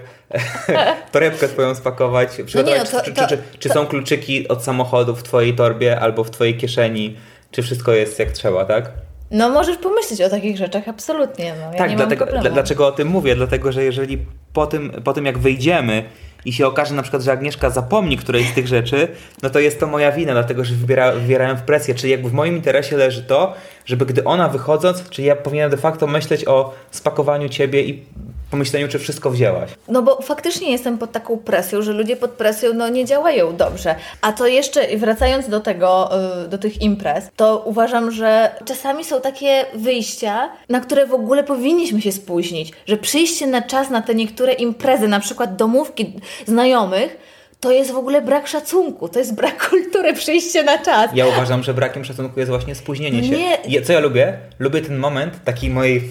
torebkę 1.12 1.48
twoją 1.48 1.76
spakować, 1.76 2.30
przygotować, 2.46 2.94
no 2.94 3.00
to- 3.00 3.06
czy, 3.06 3.14
to- 3.14 3.28
czy, 3.28 3.38
czy, 3.38 3.44
czy 3.60 3.70
są 3.70 3.86
kluczyki 3.88 4.48
od 4.48 4.64
samochodu 4.64 5.16
w 5.16 5.24
twojej 5.24 5.56
torbie 5.56 6.00
albo 6.00 6.24
w 6.24 6.32
twojej 6.32 6.58
kieszeni, 6.58 7.18
czy 7.52 7.62
wszystko 7.62 7.92
jest 7.94 8.20
jak 8.20 8.32
trzeba, 8.32 8.66
tak? 8.66 8.92
No 9.32 9.50
możesz 9.50 9.78
pomyśleć 9.78 10.22
o 10.22 10.30
takich 10.30 10.58
rzeczach, 10.58 10.88
absolutnie. 10.88 11.54
No. 11.60 11.72
Ja 11.72 11.78
tak, 11.78 11.90
nie 11.90 11.96
dlatego, 11.96 12.26
dlaczego 12.52 12.88
o 12.88 12.92
tym 12.92 13.08
mówię? 13.08 13.36
Dlatego, 13.36 13.72
że 13.72 13.84
jeżeli 13.84 14.26
po 14.54 14.68
tym, 14.68 14.92
po 15.04 15.14
tym 15.14 15.26
jak 15.26 15.38
wyjdziemy 15.38 16.04
i 16.46 16.54
się 16.54 16.68
okaże 16.68 16.96
na 16.96 17.02
przykład, 17.02 17.24
że 17.24 17.32
Agnieszka 17.32 17.70
zapomni 17.70 18.18
którejś 18.18 18.50
z 18.50 18.54
tych 18.54 18.68
rzeczy, 18.68 19.08
no 19.44 19.50
to 19.50 19.60
jest 19.60 19.80
to 19.80 19.88
moja 19.88 20.12
wina, 20.12 20.34
dlatego 20.34 20.66
że 20.66 20.76
wybiera, 20.76 21.12
wywierałem 21.12 21.58
w 21.58 21.62
presję. 21.62 21.96
Czyli 21.96 22.12
jakby 22.12 22.30
w 22.30 22.34
moim 22.34 22.56
interesie 22.56 22.98
leży 22.98 23.24
to, 23.24 23.54
żeby 23.86 24.06
gdy 24.06 24.24
ona 24.24 24.50
wychodząc, 24.50 25.10
czyli 25.10 25.28
ja 25.28 25.36
powinienem 25.36 25.72
de 25.72 25.78
facto 25.78 26.08
myśleć 26.08 26.48
o 26.48 26.74
spakowaniu 26.92 27.50
ciebie 27.50 27.84
i 27.84 28.04
pomyśleniu, 28.52 28.88
czy 28.88 29.00
wszystko 29.00 29.32
wzięłaś. 29.32 29.70
No 29.88 30.02
bo 30.02 30.22
faktycznie 30.22 30.72
jestem 30.72 30.98
pod 30.98 31.12
taką 31.12 31.38
presją, 31.38 31.82
że 31.82 31.94
ludzie 31.94 32.16
pod 32.16 32.32
presją 32.32 32.74
no, 32.74 32.90
nie 32.90 33.06
działają 33.06 33.56
dobrze. 33.56 33.96
A 34.22 34.32
to 34.34 34.48
jeszcze 34.48 34.98
wracając 34.98 35.50
do 35.50 35.60
tego, 35.60 36.10
y, 36.46 36.48
do 36.48 36.58
tych 36.58 36.82
imprez, 36.82 37.30
to 37.36 37.64
uważam, 37.66 38.12
że 38.12 38.56
czasami 38.66 39.06
są 39.06 39.22
takie 39.22 39.66
wyjścia, 39.76 40.50
na 40.70 40.80
które 40.80 41.06
w 41.06 41.14
ogóle 41.14 41.44
powinniśmy 41.44 42.02
się 42.02 42.12
spóźnić. 42.12 42.72
Że 42.86 42.98
przyjście 42.98 43.48
na 43.48 43.62
czas 43.62 43.90
na 43.90 44.02
te 44.02 44.16
niektóre 44.16 44.54
imprezy, 44.54 45.08
na 45.08 45.20
przykład 45.20 45.56
domówki 45.56 46.14
znajomych, 46.46 47.18
to 47.60 47.72
jest 47.72 47.92
w 47.92 47.96
ogóle 47.96 48.22
brak 48.22 48.48
szacunku, 48.48 49.10
to 49.10 49.20
jest 49.20 49.36
brak 49.36 49.64
kultury 49.70 50.14
przyjście 50.14 50.64
na 50.64 50.78
czas. 50.78 51.12
Ja 51.16 51.28
uważam, 51.28 51.64
że 51.64 51.74
brakiem 51.74 52.06
szacunku 52.06 52.40
jest 52.40 52.50
właśnie 52.50 52.76
spóźnienie 52.76 53.24
się. 53.24 53.38
Nie. 53.68 53.82
Co 53.82 53.94
ja 53.94 54.00
lubię? 54.00 54.38
Lubię 54.60 54.82
ten 54.82 54.98
moment 54.98 55.44
takiej 55.44 55.70
mojej 55.70 56.02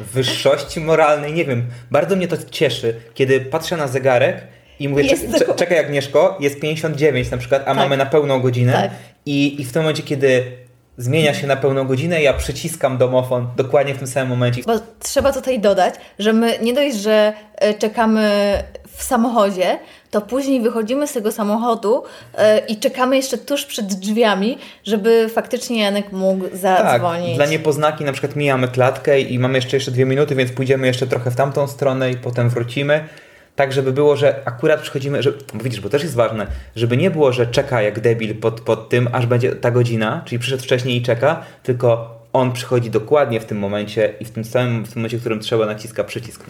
wyższości 0.00 0.80
moralnej, 0.80 1.32
nie 1.32 1.44
wiem. 1.44 1.66
Bardzo 1.90 2.16
mnie 2.16 2.28
to 2.28 2.36
cieszy, 2.50 2.94
kiedy 3.14 3.40
patrzę 3.40 3.76
na 3.76 3.88
zegarek 3.88 4.46
i 4.80 4.88
mówię, 4.88 5.04
czekaj 5.56 5.78
Agnieszko, 5.78 6.36
jest 6.40 6.60
59 6.60 7.30
na 7.30 7.36
przykład, 7.36 7.62
a 7.66 7.74
mamy 7.74 7.96
na 7.96 8.06
pełną 8.06 8.40
godzinę 8.40 8.72
Tak. 8.72 8.90
I, 9.26 9.60
i 9.60 9.64
w 9.64 9.72
tym 9.72 9.82
momencie, 9.82 10.02
kiedy 10.02 10.42
zmienia 10.96 11.34
się 11.34 11.46
na 11.46 11.56
pełną 11.56 11.84
godzinę, 11.86 12.22
ja 12.22 12.32
przyciskam 12.32 12.98
domofon 12.98 13.46
dokładnie 13.56 13.94
w 13.94 13.98
tym 13.98 14.06
samym 14.06 14.28
momencie. 14.28 14.62
Bo 14.66 14.72
trzeba 15.00 15.32
tutaj 15.32 15.60
dodać, 15.60 15.94
że 16.18 16.32
my 16.32 16.58
nie 16.62 16.74
dość, 16.74 16.96
że 16.96 17.32
e, 17.56 17.74
czekamy 17.74 18.30
w 18.96 19.02
samochodzie, 19.02 19.78
to 20.10 20.20
później 20.20 20.60
wychodzimy 20.60 21.06
z 21.06 21.12
tego 21.12 21.32
samochodu 21.32 22.02
e, 22.34 22.58
i 22.58 22.76
czekamy 22.76 23.16
jeszcze 23.16 23.38
tuż 23.38 23.64
przed 23.66 23.86
drzwiami, 23.86 24.58
żeby 24.84 25.28
faktycznie 25.34 25.82
Janek 25.82 26.12
mógł 26.12 26.44
Tak, 26.48 26.56
zadzwonić. 26.58 27.36
dla 27.36 27.46
niepoznaki 27.46 28.04
na 28.04 28.12
przykład 28.12 28.36
mijamy 28.36 28.68
klatkę 28.68 29.20
i 29.20 29.38
mamy 29.38 29.58
jeszcze 29.58 29.76
jeszcze 29.76 29.90
dwie 29.90 30.04
minuty, 30.04 30.34
więc 30.34 30.52
pójdziemy 30.52 30.86
jeszcze 30.86 31.06
trochę 31.06 31.30
w 31.30 31.36
tamtą 31.36 31.66
stronę 31.68 32.10
i 32.10 32.16
potem 32.16 32.48
wrócimy. 32.50 33.04
Tak, 33.56 33.72
żeby 33.72 33.92
było, 33.92 34.16
że 34.16 34.42
akurat 34.44 34.80
przychodzimy, 34.80 35.22
że, 35.22 35.32
bo 35.54 35.64
widzisz, 35.64 35.80
bo 35.80 35.88
też 35.88 36.02
jest 36.02 36.14
ważne, 36.14 36.46
żeby 36.76 36.96
nie 36.96 37.10
było, 37.10 37.32
że 37.32 37.46
czeka 37.46 37.82
jak 37.82 38.00
debil 38.00 38.34
pod, 38.34 38.60
pod 38.60 38.88
tym, 38.88 39.08
aż 39.12 39.26
będzie 39.26 39.56
ta 39.56 39.70
godzina, 39.70 40.22
czyli 40.24 40.38
przyszedł 40.38 40.62
wcześniej 40.62 40.96
i 40.96 41.02
czeka, 41.02 41.44
tylko 41.62 42.18
on 42.32 42.52
przychodzi 42.52 42.90
dokładnie 42.90 43.40
w 43.40 43.44
tym 43.44 43.58
momencie 43.58 44.14
i 44.20 44.24
w 44.24 44.30
tym 44.30 44.44
samym 44.44 44.84
w 44.84 44.88
tym 44.88 45.00
momencie, 45.00 45.16
w 45.16 45.20
którym 45.20 45.40
trzeba 45.40 45.66
naciska 45.66 46.04
przycisk. 46.04 46.44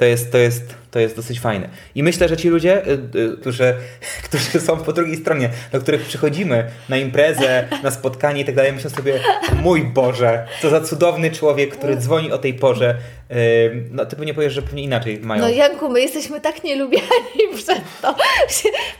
To 0.00 0.04
jest, 0.04 0.32
to, 0.32 0.38
jest, 0.38 0.74
to 0.90 0.98
jest 0.98 1.16
dosyć 1.16 1.40
fajne. 1.40 1.68
I 1.94 2.02
myślę, 2.02 2.28
że 2.28 2.36
ci 2.36 2.48
ludzie, 2.48 2.86
y, 2.86 3.18
y, 3.18 3.36
którzy, 3.40 3.74
którzy 4.24 4.60
są 4.60 4.76
po 4.76 4.92
drugiej 4.92 5.16
stronie, 5.16 5.50
do 5.72 5.80
których 5.80 6.02
przychodzimy 6.02 6.70
na 6.88 6.96
imprezę, 6.96 7.68
na 7.82 7.90
spotkanie 7.90 8.40
i 8.40 8.44
tak 8.44 8.54
dalej, 8.54 8.72
myślą 8.72 8.90
sobie, 8.90 9.20
mój 9.62 9.82
Boże, 9.82 10.46
co 10.62 10.70
za 10.70 10.80
cudowny 10.80 11.30
człowiek, 11.30 11.76
który 11.76 11.96
dzwoni 11.96 12.32
o 12.32 12.38
tej 12.38 12.54
porze. 12.54 12.94
No, 13.90 14.06
ty 14.06 14.16
pewnie 14.16 14.34
powiesz, 14.34 14.52
że 14.52 14.62
pewnie 14.62 14.82
inaczej 14.82 15.20
mają. 15.22 15.42
No 15.42 15.48
Janku, 15.48 15.88
my 15.88 16.00
jesteśmy 16.00 16.40
tak 16.40 16.64
nielubiani 16.64 17.48
przez 17.56 17.78
to, 18.02 18.14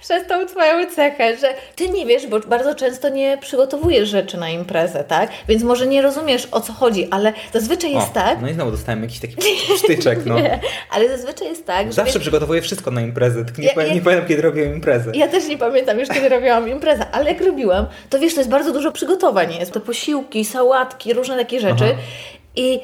przez 0.01 0.27
tą 0.27 0.47
twoją 0.47 0.91
cechę, 0.91 1.37
że 1.37 1.55
ty 1.77 1.89
nie 1.89 2.07
wiesz, 2.07 2.27
bo 2.27 2.41
bardzo 2.41 2.75
często 2.75 3.09
nie 3.09 3.39
przygotowujesz 3.41 4.09
rzeczy 4.09 4.39
na 4.39 4.51
imprezę, 4.51 5.05
tak? 5.05 5.31
Więc 5.49 5.63
może 5.63 5.87
nie 5.87 6.03
rozumiesz 6.03 6.49
o 6.51 6.61
co 6.61 6.73
chodzi, 6.73 7.09
ale 7.11 7.33
zazwyczaj 7.53 7.93
jest 7.93 8.11
o, 8.11 8.15
tak, 8.15 8.43
No 8.43 8.49
i 8.49 8.55
znowu 8.55 8.71
dostałem 8.71 9.03
jakiś 9.03 9.21
taki 9.21 9.37
sztyczek, 9.85 10.19
no. 10.27 10.41
nie, 10.41 10.61
ale 10.91 11.09
zazwyczaj 11.09 11.49
jest 11.49 11.67
tak, 11.67 11.87
że 11.87 11.93
Zawsze 11.93 12.13
wiesz, 12.13 12.23
przygotowuję 12.23 12.63
wszystko 12.63 12.91
na 12.91 13.01
imprezę, 13.01 13.45
tylko 13.45 13.63
nie, 13.63 13.69
Ja- 13.77 13.83
ja- 13.87 13.95
nie 13.95 14.01
pamiętam, 14.01 14.29
kiedy 14.29 14.43
robiłem 14.43 14.75
imprezę. 14.75 15.13
Ja 15.15 15.29
też 15.29 15.49
nie 15.49 15.59
pamiętam 15.59 15.99
już, 16.01 16.09
kiedy 16.09 16.29
robiłam 16.29 16.69
imprezę, 16.69 17.07
ale 17.13 17.33
jak 17.33 17.45
robiłam, 17.45 17.87
to 18.11 18.19
wiesz, 18.19 18.35
to 18.35 18.41
jest 18.41 18.51
bardzo 18.51 18.73
dużo 18.73 18.93
przygotowań. 18.93 19.55
Jest 19.61 19.73
to 19.73 19.81
posiłki, 19.81 20.45
sałatki, 20.45 21.15
różne 21.15 21.37
takie 21.37 21.61
rzeczy. 21.61 21.85
Aha. 21.85 22.01
I 22.57 22.81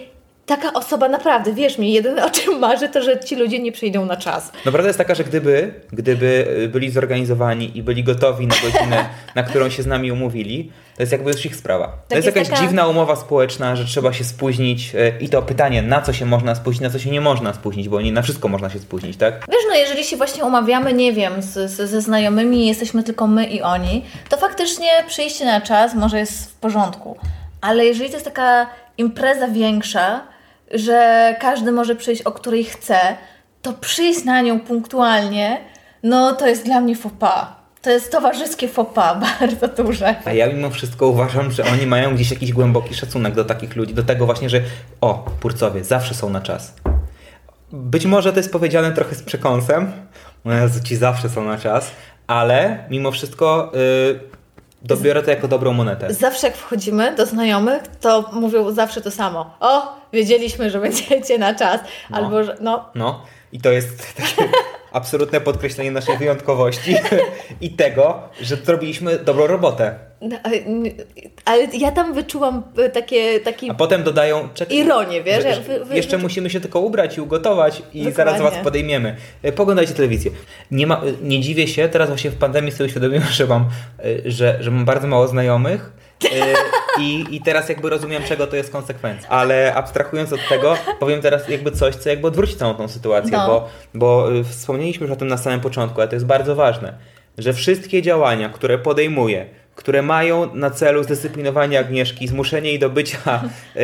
taka 0.47 0.73
osoba 0.73 1.09
naprawdę, 1.09 1.53
wierz 1.53 1.79
mi, 1.79 1.93
jedyne 1.93 2.27
o 2.27 2.31
czym 2.31 2.59
marzy, 2.59 2.89
to 2.89 3.03
że 3.03 3.21
ci 3.21 3.37
ludzie 3.37 3.59
nie 3.59 3.73
przyjdą 3.73 4.05
na 4.05 4.17
czas. 4.17 4.53
No 4.65 4.73
prawda 4.73 4.89
jest 4.89 4.99
taka, 4.99 5.15
że 5.15 5.25
gdyby, 5.25 5.75
gdyby 5.93 6.47
byli 6.73 6.91
zorganizowani 6.91 7.79
i 7.79 7.83
byli 7.83 8.05
gotowi 8.05 8.47
na 8.47 8.55
godzinę, 8.55 9.09
na 9.35 9.43
którą 9.43 9.71
się 9.71 9.83
z 9.83 9.87
nami 9.87 10.13
umówili, 10.13 10.73
to 10.97 11.03
jest 11.03 11.13
jakby 11.13 11.31
już 11.31 11.47
ich 11.47 11.57
sprawa. 11.57 11.87
Tak 11.87 12.09
to 12.09 12.15
jest, 12.15 12.27
jest 12.27 12.37
jakaś 12.37 12.51
taka... 12.51 12.63
dziwna 12.63 12.87
umowa 12.87 13.17
społeczna, 13.17 13.77
że 13.77 13.85
trzeba 13.85 14.13
się 14.13 14.25
spóźnić 14.25 14.95
e, 14.95 15.13
i 15.21 15.29
to 15.29 15.43
pytanie, 15.43 15.83
na 15.83 16.01
co 16.01 16.13
się 16.13 16.27
można 16.27 16.55
spóźnić, 16.55 16.83
na 16.83 16.91
co 16.91 16.99
się 16.99 17.11
nie 17.11 17.21
można 17.21 17.53
spóźnić, 17.53 17.89
bo 17.89 18.01
nie 18.01 18.13
na 18.13 18.23
wszystko 18.23 18.49
można 18.49 18.71
się 18.71 18.79
spóźnić, 18.79 19.17
tak? 19.17 19.35
Wiesz, 19.35 19.65
no 19.69 19.75
jeżeli 19.75 20.05
się 20.05 20.17
właśnie 20.17 20.45
umawiamy, 20.45 20.93
nie 20.93 21.13
wiem, 21.13 21.43
z, 21.43 21.71
z, 21.71 21.91
ze 21.91 22.01
znajomymi, 22.01 22.67
jesteśmy 22.67 23.03
tylko 23.03 23.27
my 23.27 23.47
i 23.47 23.63
oni, 23.63 24.05
to 24.29 24.37
faktycznie 24.37 24.89
przyjście 25.07 25.45
na 25.45 25.61
czas 25.61 25.95
może 25.95 26.19
jest 26.19 26.51
w 26.51 26.55
porządku. 26.55 27.17
Ale 27.61 27.85
jeżeli 27.85 28.09
to 28.09 28.17
jest 28.17 28.25
taka 28.25 28.67
impreza 28.99 29.49
większa, 29.49 30.36
że 30.71 31.37
każdy 31.41 31.73
może 31.73 31.97
przyjść 31.97 32.23
o 32.23 32.33
której 32.33 32.65
chce, 32.65 32.99
to 33.63 33.73
przyjść 33.73 34.25
na 34.25 34.43
nią 34.43 34.61
punktualnie, 34.61 35.61
no 36.03 36.33
to 36.33 36.47
jest 36.47 36.65
dla 36.65 36.81
mnie 36.81 36.97
pas. 37.19 37.47
To 37.83 37.91
jest 37.91 38.13
towarzyskie 38.13 38.69
pas, 38.69 39.19
bardzo 39.41 39.69
duże. 39.83 40.15
A 40.25 40.33
ja 40.33 40.47
mimo 40.47 40.71
wszystko 40.71 41.07
uważam, 41.07 41.53
że 41.53 41.65
oni 41.65 41.87
mają 41.87 42.15
gdzieś 42.15 42.31
jakiś 42.31 42.53
głęboki 42.53 42.95
szacunek 42.95 43.35
do 43.35 43.45
takich 43.45 43.77
ludzi, 43.77 43.95
do 43.95 44.03
tego 44.03 44.27
właśnie, 44.27 44.51
że 44.51 44.61
o, 45.01 45.15
purcowie, 45.41 45.85
zawsze 45.85 46.15
są 46.15 46.31
na 46.31 46.41
czas. 46.41 46.75
Być 47.73 48.07
może 48.07 48.33
to 48.33 48.39
jest 48.39 48.53
powiedziane 48.53 48.93
trochę 48.93 49.15
z 49.15 49.23
przekąsem, 49.23 49.93
Jezu, 50.45 50.81
ci 50.85 50.97
zawsze 50.97 51.29
są 51.29 51.45
na 51.45 51.59
czas, 51.59 51.91
ale 52.27 52.85
mimo 52.91 53.11
wszystko 53.11 53.73
yy, 53.75 54.36
dobiorę 54.83 55.23
to 55.23 55.31
jako 55.31 55.49
dobrą 55.49 55.73
monetę. 55.73 56.15
Zawsze 56.15 56.47
jak 56.47 56.57
wchodzimy 56.57 57.17
do 57.17 57.27
znajomych, 57.27 57.83
to 58.01 58.31
mówią 58.33 58.73
zawsze 58.73 59.01
to 59.01 59.11
samo. 59.11 59.57
O, 59.61 59.97
wiedzieliśmy, 60.13 60.71
że 60.71 60.81
będziecie 60.81 61.39
na 61.39 61.55
czas. 61.55 61.81
No. 62.11 62.17
Albo, 62.17 62.45
że 62.45 62.57
no. 62.61 62.89
No. 62.95 63.23
I 63.53 63.61
to 63.61 63.71
jest 63.71 63.89
takie 64.17 64.49
absolutne 64.97 65.41
podkreślenie 65.41 65.91
naszej 65.91 66.19
wyjątkowości 66.19 66.97
i 67.61 67.71
tego, 67.71 68.23
że 68.41 68.57
zrobiliśmy 68.57 69.19
dobrą 69.19 69.47
robotę. 69.47 69.95
No, 70.21 70.37
ale 71.45 71.67
ja 71.79 71.93
tam 71.93 72.15
wyczułam 72.15 72.63
e, 72.79 72.89
takie, 72.91 73.41
taki 73.41 73.71
A 73.71 73.75
potem 73.75 74.03
dodają... 74.03 74.49
Czekaj, 74.55 74.77
ironię, 74.77 75.23
wiesz? 75.23 75.45
Że, 75.45 75.61
wy, 75.61 75.85
wy, 75.85 75.97
jeszcze 75.97 76.17
wy... 76.17 76.23
musimy 76.23 76.51
się 76.51 76.61
tylko 76.61 76.81
ubrać 76.81 77.17
i 77.17 77.21
ugotować 77.21 77.79
i 77.79 77.83
Dokładnie. 77.83 78.13
zaraz 78.13 78.41
Was 78.41 78.55
podejmiemy. 78.65 79.17
E, 79.43 79.53
poglądajcie 79.53 79.95
telewizję. 79.95 80.31
Nie, 80.71 80.87
ma, 80.87 81.03
nie 81.23 81.41
dziwię 81.41 81.69
się, 81.69 81.89
teraz 81.89 82.09
właśnie 82.09 82.31
w 82.31 82.37
pandemii 82.37 82.73
sobie 82.73 82.87
uświadomiłem, 82.87 83.25
że 83.39 83.47
mam, 83.47 83.69
e, 83.99 84.31
że, 84.31 84.59
że 84.61 84.71
mam 84.71 84.85
bardzo 84.85 85.07
mało 85.07 85.29
znajomych, 85.29 85.93
i, 87.01 87.25
I 87.31 87.41
teraz 87.41 87.69
jakby 87.69 87.91
rozumiem, 87.91 88.23
czego 88.23 88.47
to 88.47 88.57
jest 88.57 88.73
konsekwencja. 88.73 89.29
Ale 89.29 89.75
abstrahując 89.75 90.33
od 90.33 90.49
tego, 90.49 90.77
powiem 91.01 91.23
teraz 91.23 91.49
jakby 91.49 91.71
coś, 91.71 91.95
co 91.95 92.09
jakby 92.09 92.27
odwróci 92.27 92.57
całą 92.57 92.75
tą 92.75 92.89
sytuację, 92.89 93.33
no. 93.33 93.47
bo, 93.47 93.69
bo 93.95 94.33
y, 94.33 94.45
wspomnieliśmy 94.45 95.07
już 95.07 95.13
o 95.13 95.17
tym 95.17 95.29
na 95.29 95.37
samym 95.37 95.61
początku, 95.61 96.01
ale 96.01 96.09
to 96.09 96.17
jest 96.17 96.27
bardzo 96.27 96.55
ważne, 96.55 96.99
że 97.39 97.53
wszystkie 97.53 98.03
działania, 98.03 98.49
które 98.49 98.79
podejmuję, 98.79 99.47
które 99.75 100.03
mają 100.03 100.55
na 100.55 100.71
celu 100.71 101.03
zdyscyplinowanie 101.05 101.79
Agnieszki, 101.79 102.29
zmuszenie 102.29 102.71
jej 102.71 102.79
do 102.79 102.91
bycia 102.91 103.43
y, 103.77 103.81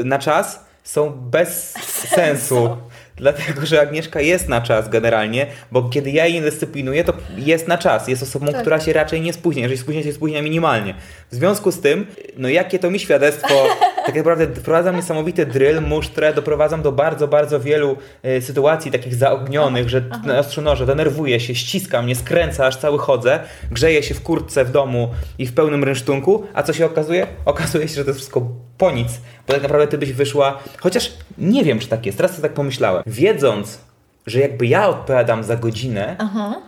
y, 0.00 0.04
na 0.04 0.18
czas, 0.18 0.64
są 0.84 1.10
bez 1.10 1.72
sensu. 2.14 2.76
Dlatego, 3.20 3.66
że 3.66 3.80
Agnieszka 3.80 4.20
jest 4.20 4.48
na 4.48 4.60
czas 4.60 4.88
generalnie, 4.88 5.46
bo 5.72 5.88
kiedy 5.88 6.10
ja 6.10 6.26
jej 6.26 6.40
dyscyplinuję, 6.40 7.04
to 7.04 7.12
jest 7.36 7.68
na 7.68 7.78
czas. 7.78 8.08
Jest 8.08 8.22
osobą, 8.22 8.46
tak. 8.46 8.60
która 8.60 8.80
się 8.80 8.92
raczej 8.92 9.20
nie 9.20 9.32
spóźnia. 9.32 9.62
Jeżeli 9.62 9.80
spóźnia 9.80 10.02
się, 10.02 10.12
spóźnia 10.12 10.42
minimalnie. 10.42 10.94
W 11.30 11.34
związku 11.34 11.72
z 11.72 11.80
tym, 11.80 12.06
no 12.36 12.48
jakie 12.48 12.78
to 12.78 12.90
mi 12.90 12.98
świadectwo, 12.98 13.54
tak 14.10 14.16
naprawdę 14.16 14.46
wprowadzam 14.46 14.96
niesamowity 14.96 15.46
drill, 15.46 15.80
musztrę, 15.80 16.34
doprowadzam 16.34 16.82
do 16.82 16.92
bardzo, 16.92 17.28
bardzo 17.28 17.60
wielu 17.60 17.96
y, 18.24 18.42
sytuacji 18.42 18.90
takich 18.90 19.14
zaognionych, 19.14 19.88
że 19.88 20.02
Aha. 20.10 20.42
na 20.62 20.86
denerwuję 20.86 21.40
się, 21.40 21.54
ściska 21.54 22.02
mnie, 22.02 22.16
skręca, 22.16 22.66
aż 22.66 22.76
cały 22.76 22.98
chodzę, 22.98 23.40
grzeję 23.70 24.02
się 24.02 24.14
w 24.14 24.22
kurtce 24.22 24.64
w 24.64 24.70
domu 24.70 25.10
i 25.38 25.46
w 25.46 25.54
pełnym 25.54 25.84
rynsztunku, 25.84 26.46
a 26.54 26.62
co 26.62 26.72
się 26.72 26.86
okazuje? 26.86 27.26
Okazuje 27.44 27.88
się, 27.88 27.94
że 27.94 28.04
to 28.04 28.10
jest 28.10 28.20
wszystko 28.20 28.46
po 28.78 28.90
nic, 28.90 29.08
bo 29.46 29.52
tak 29.52 29.62
naprawdę 29.62 29.86
ty 29.86 29.98
byś 29.98 30.12
wyszła, 30.12 30.58
chociaż 30.78 31.12
nie 31.38 31.64
wiem, 31.64 31.78
czy 31.78 31.88
tak 31.88 32.06
jest, 32.06 32.18
teraz 32.18 32.36
to 32.36 32.42
tak 32.42 32.54
pomyślałem, 32.54 33.02
wiedząc, 33.06 33.80
że 34.26 34.40
jakby 34.40 34.66
ja 34.66 34.88
odpowiadam 34.88 35.44
za 35.44 35.56
godzinę, 35.56 36.16
Aha. 36.18 36.62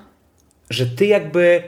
że 0.70 0.86
ty 0.86 1.06
jakby 1.06 1.62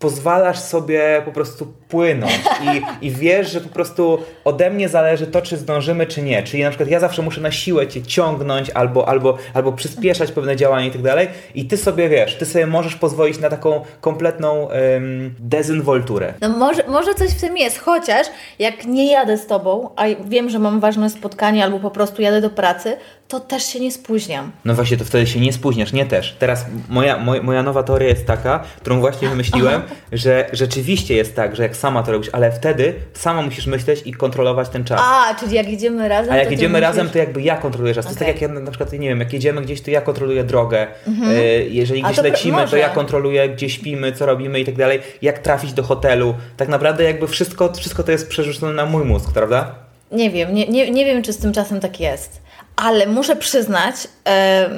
pozwalasz 0.00 0.58
sobie 0.58 1.22
po 1.24 1.32
prostu 1.32 1.66
płynąć 1.88 2.40
i, 2.62 3.06
i 3.06 3.10
wiesz, 3.10 3.52
że 3.52 3.60
po 3.60 3.68
prostu 3.68 4.18
ode 4.44 4.70
mnie 4.70 4.88
zależy 4.88 5.26
to, 5.26 5.42
czy 5.42 5.56
zdążymy, 5.56 6.06
czy 6.06 6.22
nie. 6.22 6.42
Czyli 6.42 6.62
na 6.62 6.70
przykład 6.70 6.88
ja 6.90 7.00
zawsze 7.00 7.22
muszę 7.22 7.40
na 7.40 7.50
siłę 7.50 7.88
cię 7.88 8.02
ciągnąć 8.02 8.70
albo, 8.70 9.08
albo, 9.08 9.38
albo 9.54 9.72
przyspieszać 9.72 10.32
pewne 10.32 10.56
działania 10.56 10.86
i 10.86 10.90
tak 10.90 11.02
dalej 11.02 11.28
i 11.54 11.64
ty 11.64 11.76
sobie 11.76 12.08
wiesz, 12.08 12.36
ty 12.36 12.46
sobie 12.46 12.66
możesz 12.66 12.96
pozwolić 12.96 13.38
na 13.38 13.50
taką 13.50 13.84
kompletną 14.00 14.54
um, 14.54 15.34
dezynwolturę. 15.38 16.34
No 16.40 16.48
może, 16.48 16.82
może 16.88 17.14
coś 17.14 17.30
w 17.30 17.40
tym 17.40 17.56
jest, 17.56 17.78
chociaż 17.78 18.26
jak 18.58 18.84
nie 18.84 19.12
jadę 19.12 19.38
z 19.38 19.46
tobą, 19.46 19.90
a 19.96 20.04
wiem, 20.24 20.50
że 20.50 20.58
mam 20.58 20.80
ważne 20.80 21.10
spotkanie 21.10 21.64
albo 21.64 21.78
po 21.78 21.90
prostu 21.90 22.22
jadę 22.22 22.40
do 22.40 22.50
pracy, 22.50 22.96
to 23.30 23.40
też 23.40 23.62
się 23.62 23.80
nie 23.80 23.92
spóźniam. 23.92 24.52
No 24.64 24.74
właśnie, 24.74 24.96
to 24.96 25.04
wtedy 25.04 25.26
się 25.26 25.40
nie 25.40 25.52
spóźniasz, 25.52 25.92
nie 25.92 26.06
też. 26.06 26.36
Teraz 26.38 26.66
moja, 26.88 27.18
moja, 27.18 27.42
moja 27.42 27.62
nowa 27.62 27.82
teoria 27.82 28.08
jest 28.08 28.26
taka, 28.26 28.64
którą 28.80 29.00
właśnie 29.00 29.28
wymyśliłem, 29.28 29.82
że 30.12 30.46
rzeczywiście 30.52 31.14
jest 31.14 31.36
tak, 31.36 31.56
że 31.56 31.62
jak 31.62 31.76
sama 31.76 32.02
to 32.02 32.12
robisz, 32.12 32.28
ale 32.32 32.52
wtedy 32.52 32.94
sama 33.14 33.42
musisz 33.42 33.66
myśleć 33.66 34.02
i 34.04 34.12
kontrolować 34.12 34.68
ten 34.68 34.84
czas. 34.84 35.00
A, 35.04 35.34
czyli 35.34 35.56
jak 35.56 35.68
jedziemy 35.68 36.08
razem, 36.08 36.32
A 36.32 36.36
jak 36.36 36.50
jedziemy 36.50 36.80
razem, 36.80 37.10
to 37.10 37.18
jakby 37.18 37.42
ja 37.42 37.56
kontroluję 37.56 37.94
czas. 37.94 38.04
Okay. 38.04 38.16
To 38.16 38.24
jest 38.24 38.34
tak 38.34 38.42
jak 38.42 38.50
ja 38.50 38.60
na 38.60 38.70
przykład, 38.70 38.92
nie 38.92 39.08
wiem, 39.08 39.20
jak 39.20 39.32
jedziemy 39.32 39.62
gdzieś, 39.62 39.80
to 39.80 39.90
ja 39.90 40.00
kontroluję 40.00 40.44
drogę. 40.44 40.86
Mhm. 41.06 41.30
E, 41.30 41.42
jeżeli 41.62 42.02
gdzieś 42.02 42.16
to 42.16 42.22
lecimy, 42.22 42.68
to 42.68 42.76
ja 42.76 42.88
kontroluję, 42.88 43.48
gdzie 43.48 43.70
śpimy, 43.70 44.12
co 44.12 44.26
robimy 44.26 44.60
i 44.60 44.64
tak 44.64 44.76
dalej. 44.76 45.00
Jak 45.22 45.38
trafić 45.38 45.72
do 45.72 45.82
hotelu. 45.82 46.34
Tak 46.56 46.68
naprawdę 46.68 47.04
jakby 47.04 47.28
wszystko, 47.28 47.72
wszystko 47.72 48.02
to 48.02 48.12
jest 48.12 48.28
przerzucone 48.28 48.72
na 48.72 48.86
mój 48.86 49.04
mózg, 49.04 49.32
prawda? 49.32 49.74
Nie 50.12 50.30
wiem, 50.30 50.54
nie, 50.54 50.68
nie, 50.68 50.90
nie 50.90 51.04
wiem, 51.04 51.22
czy 51.22 51.32
z 51.32 51.38
tym 51.38 51.52
czasem 51.52 51.80
tak 51.80 52.00
jest 52.00 52.40
ale 52.80 53.06
muszę 53.06 53.36
przyznać 53.36 53.94
e, 54.28 54.70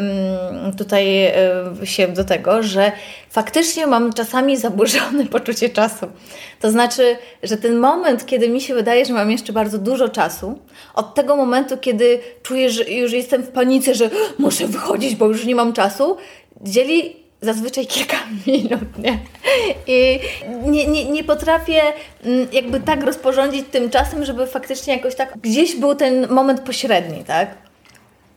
tutaj 0.78 1.25
e, 1.26 1.35
się 1.85 2.09
do 2.09 2.25
tego, 2.25 2.62
że 2.62 2.92
faktycznie 3.30 3.87
mam 3.87 4.12
czasami 4.12 4.56
zaburzone 4.56 5.26
poczucie 5.37 5.68
czasu. 5.68 6.06
To 6.61 6.71
znaczy, 6.71 7.16
że 7.42 7.56
ten 7.56 7.78
moment, 7.78 8.26
kiedy 8.26 8.49
mi 8.49 8.61
się 8.61 8.75
wydaje, 8.75 9.04
że 9.04 9.12
mam 9.12 9.30
jeszcze 9.30 9.52
bardzo 9.52 9.78
dużo 9.78 10.09
czasu, 10.09 10.59
od 10.94 11.14
tego 11.14 11.37
momentu, 11.37 11.78
kiedy 11.78 12.21
czuję, 12.42 12.71
że 12.71 12.85
już 12.85 13.12
jestem 13.12 13.42
w 13.42 13.49
panice, 13.49 13.94
że 13.94 14.11
muszę 14.38 14.66
wychodzić, 14.66 15.16
bo 15.16 15.26
już 15.26 15.44
nie 15.44 15.54
mam 15.54 15.73
czasu, 15.73 16.16
dzieli 16.61 17.16
zazwyczaj 17.40 17.87
kilka 17.87 18.16
minut, 18.47 18.99
nie? 18.99 19.18
I 19.87 20.21
nie, 20.64 20.87
nie, 20.87 21.04
nie 21.04 21.25
potrafię 21.25 21.82
jakby 22.52 22.80
tak 22.80 23.02
rozporządzić 23.04 23.66
tym 23.71 23.90
czasem, 23.90 24.25
żeby 24.25 24.47
faktycznie 24.47 24.97
jakoś 24.97 25.14
tak 25.14 25.38
gdzieś 25.42 25.76
był 25.76 25.94
ten 25.94 26.28
moment 26.28 26.61
pośredni, 26.61 27.25
tak? 27.25 27.72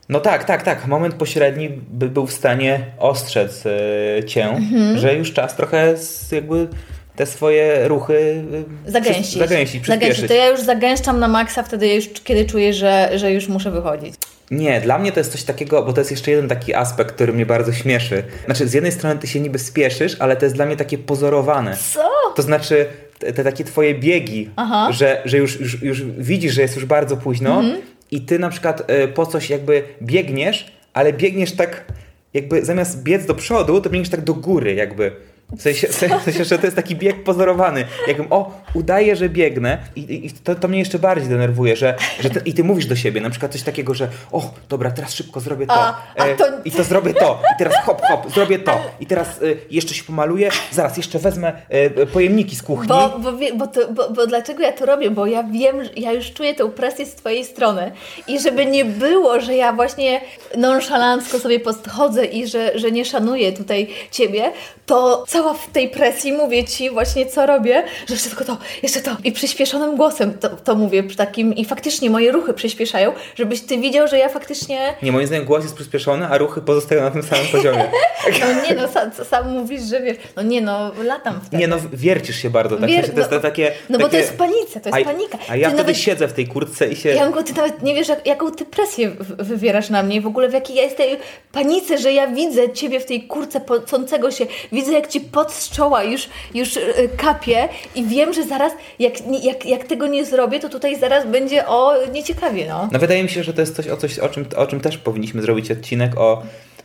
No 0.09 0.19
tak, 0.19 0.43
tak, 0.43 0.63
tak. 0.63 0.87
Moment 0.87 1.15
pośredni 1.15 1.69
by 1.69 2.09
był 2.09 2.27
w 2.27 2.33
stanie 2.33 2.79
ostrzec 2.99 3.63
e, 3.65 4.23
cię, 4.23 4.45
mhm. 4.45 4.97
że 4.97 5.15
już 5.15 5.33
czas 5.33 5.55
trochę 5.55 5.97
z, 5.97 6.31
jakby 6.31 6.67
te 7.15 7.25
swoje 7.25 7.87
ruchy 7.87 8.43
e, 8.87 8.91
zagęścić. 8.91 9.37
Zagęścić, 9.37 9.85
zagęścić. 9.85 10.27
To 10.27 10.33
ja 10.33 10.49
już 10.49 10.61
zagęszczam 10.61 11.19
na 11.19 11.27
maksa 11.27 11.63
wtedy, 11.63 11.93
już, 11.93 12.07
kiedy 12.23 12.45
czuję, 12.45 12.73
że, 12.73 13.09
że 13.15 13.31
już 13.31 13.47
muszę 13.47 13.71
wychodzić. 13.71 14.15
Nie, 14.51 14.81
dla 14.81 14.97
mnie 14.99 15.11
to 15.11 15.19
jest 15.19 15.31
coś 15.31 15.43
takiego, 15.43 15.83
bo 15.83 15.93
to 15.93 16.01
jest 16.01 16.11
jeszcze 16.11 16.31
jeden 16.31 16.49
taki 16.49 16.73
aspekt, 16.73 17.15
który 17.15 17.33
mnie 17.33 17.45
bardzo 17.45 17.73
śmieszy. 17.73 18.23
Znaczy, 18.45 18.67
z 18.67 18.73
jednej 18.73 18.91
strony 18.91 19.19
ty 19.19 19.27
się 19.27 19.39
niby 19.39 19.59
spieszysz, 19.59 20.15
ale 20.19 20.35
to 20.35 20.45
jest 20.45 20.55
dla 20.55 20.65
mnie 20.65 20.77
takie 20.77 20.97
pozorowane. 20.97 21.77
Co? 21.93 22.09
To 22.35 22.41
znaczy, 22.41 22.85
te, 23.19 23.33
te 23.33 23.43
takie 23.43 23.63
twoje 23.63 23.95
biegi, 23.95 24.49
Aha. 24.55 24.91
że, 24.91 25.21
że 25.25 25.37
już, 25.37 25.59
już, 25.59 25.81
już 25.81 26.03
widzisz, 26.03 26.53
że 26.53 26.61
jest 26.61 26.75
już 26.75 26.85
bardzo 26.85 27.17
późno, 27.17 27.59
mhm 27.59 27.94
i 28.15 28.21
ty 28.21 28.39
na 28.39 28.49
przykład 28.49 28.91
y, 28.91 29.07
po 29.07 29.25
coś 29.25 29.49
jakby 29.49 29.83
biegniesz, 30.01 30.71
ale 30.93 31.13
biegniesz 31.13 31.51
tak 31.51 31.85
jakby 32.33 32.65
zamiast 32.65 33.03
biec 33.03 33.25
do 33.25 33.35
przodu, 33.35 33.81
to 33.81 33.89
biegniesz 33.89 34.09
tak 34.09 34.21
do 34.21 34.33
góry 34.33 34.73
jakby. 34.73 35.11
W 35.57 35.61
sensie, 35.61 35.87
w 35.87 36.23
sensie, 36.23 36.43
że 36.45 36.57
to 36.57 36.65
jest 36.67 36.75
taki 36.75 36.95
bieg 36.95 37.23
pozorowany. 37.23 37.85
Jakbym, 38.07 38.27
o, 38.29 38.61
udaję, 38.75 39.15
że 39.15 39.29
biegnę 39.29 39.77
i, 39.95 40.25
i 40.25 40.31
to, 40.31 40.55
to 40.55 40.67
mnie 40.67 40.79
jeszcze 40.79 40.99
bardziej 40.99 41.29
denerwuje, 41.29 41.75
że, 41.75 41.95
że 42.19 42.29
te, 42.29 42.39
i 42.45 42.53
ty 42.53 42.63
mówisz 42.63 42.85
do 42.85 42.95
siebie 42.95 43.21
na 43.21 43.29
przykład 43.29 43.51
coś 43.51 43.63
takiego, 43.63 43.93
że 43.93 44.07
o, 44.31 44.53
dobra, 44.69 44.91
teraz 44.91 45.13
szybko 45.13 45.39
zrobię 45.39 45.67
to, 45.67 45.73
a, 45.73 46.01
a 46.17 46.25
e, 46.25 46.35
to... 46.35 46.45
i 46.65 46.71
to 46.71 46.83
zrobię 46.83 47.13
to 47.13 47.41
i 47.55 47.59
teraz 47.59 47.73
hop, 47.85 48.01
hop, 48.01 48.33
zrobię 48.33 48.59
to 48.59 48.81
i 48.99 49.05
teraz 49.05 49.27
e, 49.27 49.31
jeszcze 49.71 49.93
się 49.93 50.03
pomaluję, 50.03 50.49
zaraz 50.71 50.97
jeszcze 50.97 51.19
wezmę 51.19 51.53
e, 51.69 52.05
pojemniki 52.05 52.55
z 52.55 52.63
kuchni. 52.63 52.87
Bo, 52.87 53.19
bo, 53.19 53.31
bo, 53.55 53.67
to, 53.67 53.93
bo, 53.93 54.09
bo 54.09 54.27
dlaczego 54.27 54.63
ja 54.63 54.71
to 54.71 54.85
robię? 54.85 55.11
Bo 55.11 55.25
ja 55.25 55.43
wiem, 55.43 55.75
ja 55.97 56.11
już 56.11 56.33
czuję 56.33 56.55
tę 56.55 56.69
presję 56.69 57.05
z 57.05 57.15
twojej 57.15 57.45
strony 57.45 57.91
i 58.27 58.39
żeby 58.39 58.65
nie 58.65 58.85
było, 58.85 59.39
że 59.39 59.55
ja 59.55 59.73
właśnie 59.73 60.21
nonszalancko 60.57 61.39
sobie 61.39 61.59
podchodzę 61.59 62.25
i 62.25 62.47
że, 62.47 62.79
że 62.79 62.91
nie 62.91 63.05
szanuję 63.05 63.53
tutaj 63.53 63.87
ciebie, 64.11 64.51
to 64.85 65.23
cała 65.27 65.53
w 65.53 65.67
tej 65.67 65.89
presji 65.89 66.33
mówię 66.33 66.63
Ci 66.63 66.89
właśnie 66.89 67.25
co 67.25 67.45
robię, 67.45 67.83
że 68.09 68.15
wszystko 68.15 68.45
to 68.45 68.57
jeszcze 68.83 69.01
to. 69.01 69.17
I 69.23 69.31
przyspieszonym 69.31 69.95
głosem 69.95 70.33
to, 70.39 70.49
to 70.49 70.75
mówię 70.75 71.03
przy 71.03 71.17
takim, 71.17 71.55
i 71.55 71.65
faktycznie 71.65 72.09
moje 72.09 72.31
ruchy 72.31 72.53
przyspieszają, 72.53 73.11
żebyś 73.35 73.61
ty 73.61 73.77
widział, 73.77 74.07
że 74.07 74.17
ja 74.17 74.29
faktycznie... 74.29 74.93
Nie, 75.01 75.11
moim 75.11 75.27
zdaniem 75.27 75.45
głos 75.45 75.63
jest 75.63 75.75
przyspieszony, 75.75 76.27
a 76.27 76.37
ruchy 76.37 76.61
pozostają 76.61 77.01
na 77.01 77.11
tym 77.11 77.23
samym 77.23 77.45
poziomie. 77.47 77.83
No 78.39 78.67
nie 78.69 78.75
no, 78.75 78.87
sam, 78.87 79.11
sam 79.29 79.49
mówisz, 79.49 79.81
że 79.81 80.01
wiesz, 80.01 80.17
no 80.35 80.41
nie 80.41 80.61
no, 80.61 80.91
latam 81.03 81.41
wtedy. 81.41 81.57
Nie 81.57 81.67
no, 81.67 81.77
wiercisz 81.93 82.35
się 82.35 82.49
bardzo, 82.49 82.77
tak? 82.77 82.89
Wier- 82.89 83.03
w 83.03 83.05
sensie 83.05 83.11
to 83.13 83.19
jest 83.19 83.31
no, 83.31 83.39
takie... 83.39 83.71
No 83.89 83.99
bo 83.99 84.09
to 84.09 84.17
jest 84.17 84.37
panice, 84.37 84.81
to 84.81 84.89
jest 84.89 85.07
a, 85.07 85.11
panika. 85.13 85.37
A 85.47 85.55
ja 85.55 85.67
Ty 85.67 85.73
wtedy 85.73 85.83
nawet- 85.91 85.97
siedzę 85.97 86.27
w 86.27 86.33
tej 86.33 86.47
kurtce 86.47 86.87
i 86.87 86.95
się... 86.95 87.09
Janku, 87.09 87.43
ty 87.43 87.53
nawet 87.53 87.83
nie 87.83 87.95
wiesz, 87.95 88.07
jak, 88.07 88.27
jaką 88.27 88.51
ty 88.51 88.65
presję 88.65 89.09
w- 89.09 89.43
wywierasz 89.43 89.89
na 89.89 90.03
mnie. 90.03 90.21
W 90.21 90.27
ogóle 90.27 90.49
w 90.49 90.53
jakiej 90.53 90.75
ja 90.75 90.83
jestem 90.83 91.05
panice, 91.51 91.97
że 91.97 92.13
ja 92.13 92.27
widzę 92.27 92.73
ciebie 92.73 92.99
w 92.99 93.05
tej 93.05 93.23
kurce 93.23 93.59
pocącego 93.61 94.31
się. 94.31 94.45
Widzę, 94.71 94.91
jak 94.93 95.07
ci 95.07 95.21
pot 95.21 95.51
z 95.53 95.69
czoła 95.69 96.03
już, 96.03 96.29
już 96.53 96.77
y, 96.77 97.09
kapie 97.17 97.69
i 97.95 98.03
wiem, 98.05 98.33
że 98.33 98.43
zaraz, 98.57 98.73
jak, 98.99 99.13
jak, 99.43 99.65
jak 99.65 99.83
tego 99.83 100.07
nie 100.07 100.25
zrobię, 100.25 100.59
to 100.59 100.69
tutaj 100.69 100.99
zaraz 100.99 101.27
będzie 101.27 101.67
o 101.67 101.93
nieciekawie, 102.13 102.65
no. 102.69 102.89
No 102.91 102.99
wydaje 102.99 103.23
mi 103.23 103.29
się, 103.29 103.43
że 103.43 103.53
to 103.53 103.61
jest 103.61 103.75
coś, 103.75 103.87
o, 103.87 103.97
coś 103.97 104.19
o, 104.19 104.29
czym, 104.29 104.45
o 104.55 104.67
czym 104.67 104.79
też 104.79 104.97
powinniśmy 104.97 105.41
zrobić 105.41 105.71
odcinek 105.71 106.17
o 106.19 106.43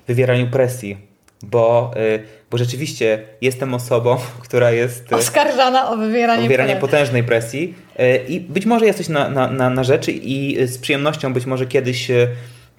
wywieraniu 0.09 0.47
presji. 0.47 0.97
Bo, 1.43 1.91
y, 1.97 2.23
bo 2.51 2.59
rzeczywiście 2.59 3.23
jestem 3.41 3.75
osobą, 3.75 4.17
która 4.45 4.71
jest... 4.71 5.13
y, 5.13 5.17
Oskarżana 5.17 5.91
o 5.91 5.97
wywieranie 5.97 6.43
wywieranie 6.43 6.73
presji. 6.77 6.89
potężnej 6.89 7.25
presji 7.25 7.75
y, 8.01 8.25
i 8.29 8.41
być 8.41 8.67
może 8.67 8.87
jesteś 8.87 9.09
na, 9.09 9.29
na, 9.29 9.49
na, 9.49 9.71
na 9.71 9.85
rzeczy 9.85 10.13
i 10.13 10.67
z 10.67 10.79
przyjemnością 10.79 11.33
być 11.33 11.47
może 11.47 11.67
kiedyś 11.67 12.11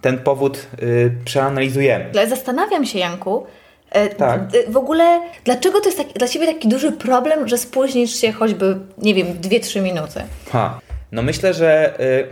ten 0.01 0.17
powód 0.17 0.67
przeanalizujemy. 1.25 2.05
Ale 2.13 2.29
Zastanawiam 2.29 2.85
się, 2.85 2.99
Janku, 2.99 3.45
Tak. 4.17 4.47
d- 4.47 4.63
w 4.67 4.77
ogóle, 4.77 5.21
dlaczego 5.45 5.79
to 5.79 5.85
jest 5.85 5.97
taki, 5.97 6.13
dla 6.13 6.27
Ciebie 6.27 6.45
taki 6.47 6.67
duży 6.67 6.91
problem, 6.91 7.47
że 7.47 7.57
spóźnisz 7.57 8.15
się 8.15 8.31
choćby, 8.31 8.77
nie 8.97 9.13
wiem, 9.13 9.27
2-3 9.27 9.81
minuty? 9.81 10.21
Ha. 10.51 10.79
No 11.11 11.21
myślę, 11.21 11.53
że 11.53 11.99
y, 11.99 12.27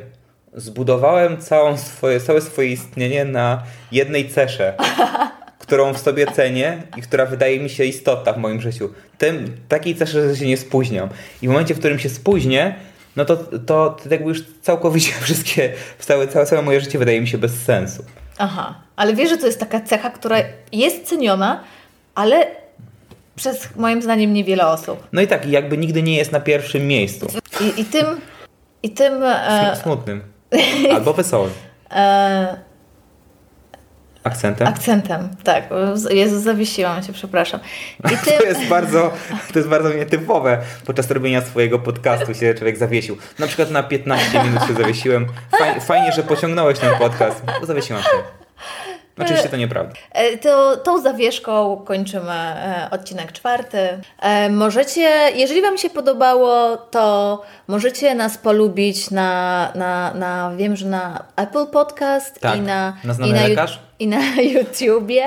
zbudowałem 0.61 1.37
całą 1.37 1.77
swoje, 1.77 2.19
całe 2.19 2.41
swoje 2.41 2.69
istnienie 2.69 3.25
na 3.25 3.63
jednej 3.91 4.29
cesze, 4.29 4.73
którą 5.59 5.93
w 5.93 5.97
sobie 5.99 6.27
cenię 6.27 6.83
i 6.97 7.01
która 7.01 7.25
wydaje 7.25 7.59
mi 7.59 7.69
się 7.69 7.85
istotna 7.85 8.33
w 8.33 8.37
moim 8.37 8.61
życiu. 8.61 8.89
Tym, 9.17 9.57
takiej 9.67 9.95
cesze, 9.95 10.29
że 10.29 10.35
się 10.35 10.47
nie 10.47 10.57
spóźniam. 10.57 11.09
I 11.41 11.47
w 11.47 11.51
momencie, 11.51 11.73
w 11.75 11.79
którym 11.79 11.99
się 11.99 12.09
spóźnię, 12.09 12.75
no 13.15 13.25
to, 13.25 13.37
to, 13.37 13.97
to 14.03 14.09
jakby 14.09 14.29
już 14.29 14.43
całkowicie 14.61 15.11
wszystkie, 15.21 15.73
całe, 15.99 16.27
całe, 16.27 16.45
całe 16.45 16.61
moje 16.61 16.81
życie 16.81 16.99
wydaje 16.99 17.21
mi 17.21 17.27
się 17.27 17.37
bez 17.37 17.51
sensu. 17.63 18.03
Aha, 18.39 18.75
ale 18.95 19.13
wiesz, 19.13 19.29
że 19.29 19.37
to 19.37 19.45
jest 19.45 19.59
taka 19.59 19.81
cecha, 19.81 20.09
która 20.09 20.37
jest 20.71 21.05
ceniona, 21.05 21.63
ale 22.15 22.47
przez 23.35 23.75
moim 23.75 24.01
zdaniem 24.01 24.33
niewiele 24.33 24.67
osób. 24.67 25.07
No 25.11 25.21
i 25.21 25.27
tak, 25.27 25.45
i 25.45 25.51
jakby 25.51 25.77
nigdy 25.77 26.03
nie 26.03 26.17
jest 26.17 26.31
na 26.31 26.39
pierwszym 26.39 26.87
miejscu. 26.87 27.27
I, 27.61 27.81
i 27.81 27.85
tym, 27.85 28.05
i 28.83 28.89
tym 28.89 29.23
e, 29.23 29.75
Smutnym. 29.83 30.23
Albo 30.93 31.13
wesołym. 31.13 31.51
e, 31.91 32.57
Akcentem. 34.23 34.67
akcentem, 34.67 35.29
tak, 35.43 35.63
Jezu, 36.09 36.39
zawiesiłam 36.39 37.03
się, 37.03 37.13
przepraszam. 37.13 37.59
I 38.05 38.17
tym, 38.25 38.37
To 38.39 38.43
jest 38.45 38.65
bardzo, 38.65 39.11
to 39.53 39.59
jest 39.59 39.69
bardzo 39.69 39.93
nietypowe. 39.93 40.61
Podczas 40.85 41.11
robienia 41.11 41.41
swojego 41.41 41.79
podcastu 41.79 42.33
się 42.33 42.53
człowiek 42.53 42.77
zawiesił. 42.77 43.17
Na 43.39 43.47
przykład 43.47 43.71
na 43.71 43.83
15 43.83 44.43
minut 44.43 44.67
się 44.67 44.73
zawiesiłem. 44.73 45.25
Fajnie, 45.59 45.81
fajnie 45.81 46.11
że 46.11 46.23
pociągnąłeś 46.23 46.79
ten 46.79 46.97
podcast. 46.97 47.43
Zawiesiłam 47.63 48.03
się. 48.03 48.38
Oczywiście 49.19 49.49
to 49.49 49.57
nieprawda. 49.57 49.93
E, 50.11 50.37
To 50.37 50.77
tą 50.77 51.01
zawieszką 51.01 51.81
kończymy 51.85 52.31
e, 52.31 52.87
odcinek 52.91 53.31
czwarty. 53.31 53.77
E, 54.19 54.49
Możecie, 54.49 55.09
jeżeli 55.35 55.61
Wam 55.61 55.77
się 55.77 55.89
podobało, 55.89 56.77
to 56.77 57.41
możecie 57.67 58.15
nas 58.15 58.37
polubić 58.37 59.11
na, 59.11 59.71
na, 59.75 60.13
na 60.13 60.51
wiem, 60.57 60.75
że 60.75 60.85
na 60.85 61.23
Apple 61.35 61.65
Podcast 61.67 62.39
Tak, 62.39 62.57
i 62.57 62.61
na, 62.61 62.93
na 63.03 63.27
i 63.27 63.31
na, 63.33 63.47
Lekarz. 63.47 63.79
i 63.99 64.07
na 64.07 64.19
YouTubie. 64.53 65.25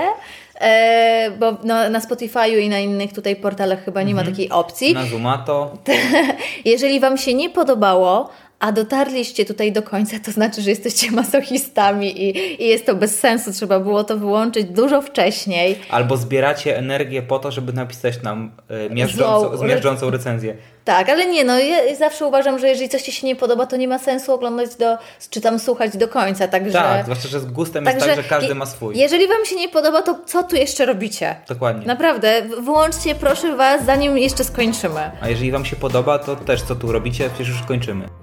Bo 1.38 1.52
no, 1.64 1.90
na 1.90 2.00
Spotify'u 2.00 2.58
i 2.58 2.68
na 2.68 2.78
innych 2.78 3.12
tutaj 3.12 3.36
portalach 3.36 3.84
chyba 3.84 4.02
nie 4.02 4.14
ma 4.14 4.24
takiej 4.24 4.50
opcji. 4.50 4.94
Na 4.94 5.04
Zumato. 5.06 5.72
Jeżeli 6.64 7.00
Wam 7.00 7.18
się 7.18 7.34
nie 7.34 7.50
podobało, 7.50 8.30
a 8.62 8.72
dotarliście 8.72 9.44
tutaj 9.44 9.72
do 9.72 9.82
końca, 9.82 10.16
to 10.24 10.32
znaczy, 10.32 10.62
że 10.62 10.70
jesteście 10.70 11.10
masochistami 11.10 12.22
i, 12.22 12.62
i 12.62 12.68
jest 12.68 12.86
to 12.86 12.94
bez 12.94 13.20
sensu. 13.20 13.52
Trzeba 13.52 13.80
było 13.80 14.04
to 14.04 14.18
wyłączyć 14.18 14.64
dużo 14.64 15.02
wcześniej. 15.02 15.78
Albo 15.90 16.16
zbieracie 16.16 16.78
energię 16.78 17.22
po 17.22 17.38
to, 17.38 17.50
żeby 17.50 17.72
napisać 17.72 18.22
nam 18.22 18.52
e, 18.68 18.90
miażdżącą, 18.90 19.56
Złą 19.56 19.66
miażdżącą 19.66 20.10
recenzję. 20.10 20.56
Tak, 20.84 21.08
ale 21.08 21.26
nie, 21.26 21.44
no 21.44 21.58
ja 21.58 21.96
zawsze 21.96 22.26
uważam, 22.26 22.58
że 22.58 22.68
jeżeli 22.68 22.88
coś 22.88 23.02
Ci 23.02 23.12
się 23.12 23.26
nie 23.26 23.36
podoba, 23.36 23.66
to 23.66 23.76
nie 23.76 23.88
ma 23.88 23.98
sensu 23.98 24.32
oglądać 24.32 24.74
do, 24.74 24.98
czy 25.30 25.40
tam 25.40 25.58
słuchać 25.58 25.96
do 25.96 26.08
końca, 26.08 26.48
także... 26.48 26.72
Tak, 26.72 27.04
zwłaszcza, 27.04 27.28
że 27.28 27.40
z 27.40 27.46
gustem 27.46 27.84
jest 27.84 27.98
tak, 27.98 28.16
że 28.16 28.22
każdy 28.22 28.54
ma 28.54 28.66
swój. 28.66 28.98
Jeżeli 28.98 29.28
Wam 29.28 29.44
się 29.44 29.56
nie 29.56 29.68
podoba, 29.68 30.02
to 30.02 30.18
co 30.26 30.42
tu 30.42 30.56
jeszcze 30.56 30.86
robicie? 30.86 31.36
Dokładnie. 31.48 31.86
Naprawdę, 31.86 32.42
wyłączcie 32.42 33.14
proszę 33.14 33.56
Was, 33.56 33.84
zanim 33.84 34.18
jeszcze 34.18 34.44
skończymy. 34.44 35.10
A 35.20 35.28
jeżeli 35.28 35.50
Wam 35.50 35.64
się 35.64 35.76
podoba, 35.76 36.18
to 36.18 36.36
też 36.36 36.62
co 36.62 36.74
tu 36.74 36.92
robicie, 36.92 37.28
przecież 37.34 37.48
już 37.48 37.62
kończymy. 37.62 38.21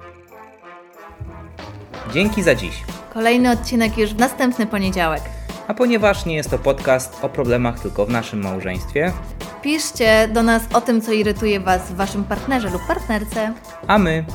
Dzięki 2.14 2.44
za 2.44 2.56
dziś. 2.56 2.84
Kolejny 3.14 3.52
odcinek 3.52 3.98
już 3.98 4.14
w 4.14 4.18
następny 4.20 4.66
poniedziałek. 4.68 5.22
A 5.68 5.74
ponieważ 5.74 6.26
nie 6.26 6.36
jest 6.36 6.50
to 6.50 6.60
podcast 6.60 7.18
o 7.24 7.30
problemach 7.30 7.80
tylko 7.80 8.06
w 8.06 8.10
naszym 8.10 8.42
małżeństwie, 8.44 9.14
Piszcie 9.62 10.28
do 10.34 10.44
nas 10.44 10.62
o 10.74 10.82
tym, 10.82 11.02
co 11.02 11.12
irytuje 11.12 11.60
Was 11.60 11.82
w 11.82 11.96
Waszym 11.96 12.24
partnerze 12.24 12.70
lub 12.70 12.82
partnerce. 12.88 13.54
a 13.88 13.98
my, 13.98 14.26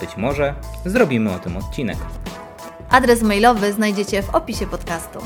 być 0.00 0.16
może, 0.16 0.54
zrobimy 0.84 1.32
o 1.34 1.38
tym 1.38 1.56
odcinek. 1.56 1.98
Adres 2.90 3.22
mailowy 3.22 3.72
znajdziecie 3.72 4.22
w 4.22 4.34
opisie 4.34 4.66
podcastu. 4.66 5.18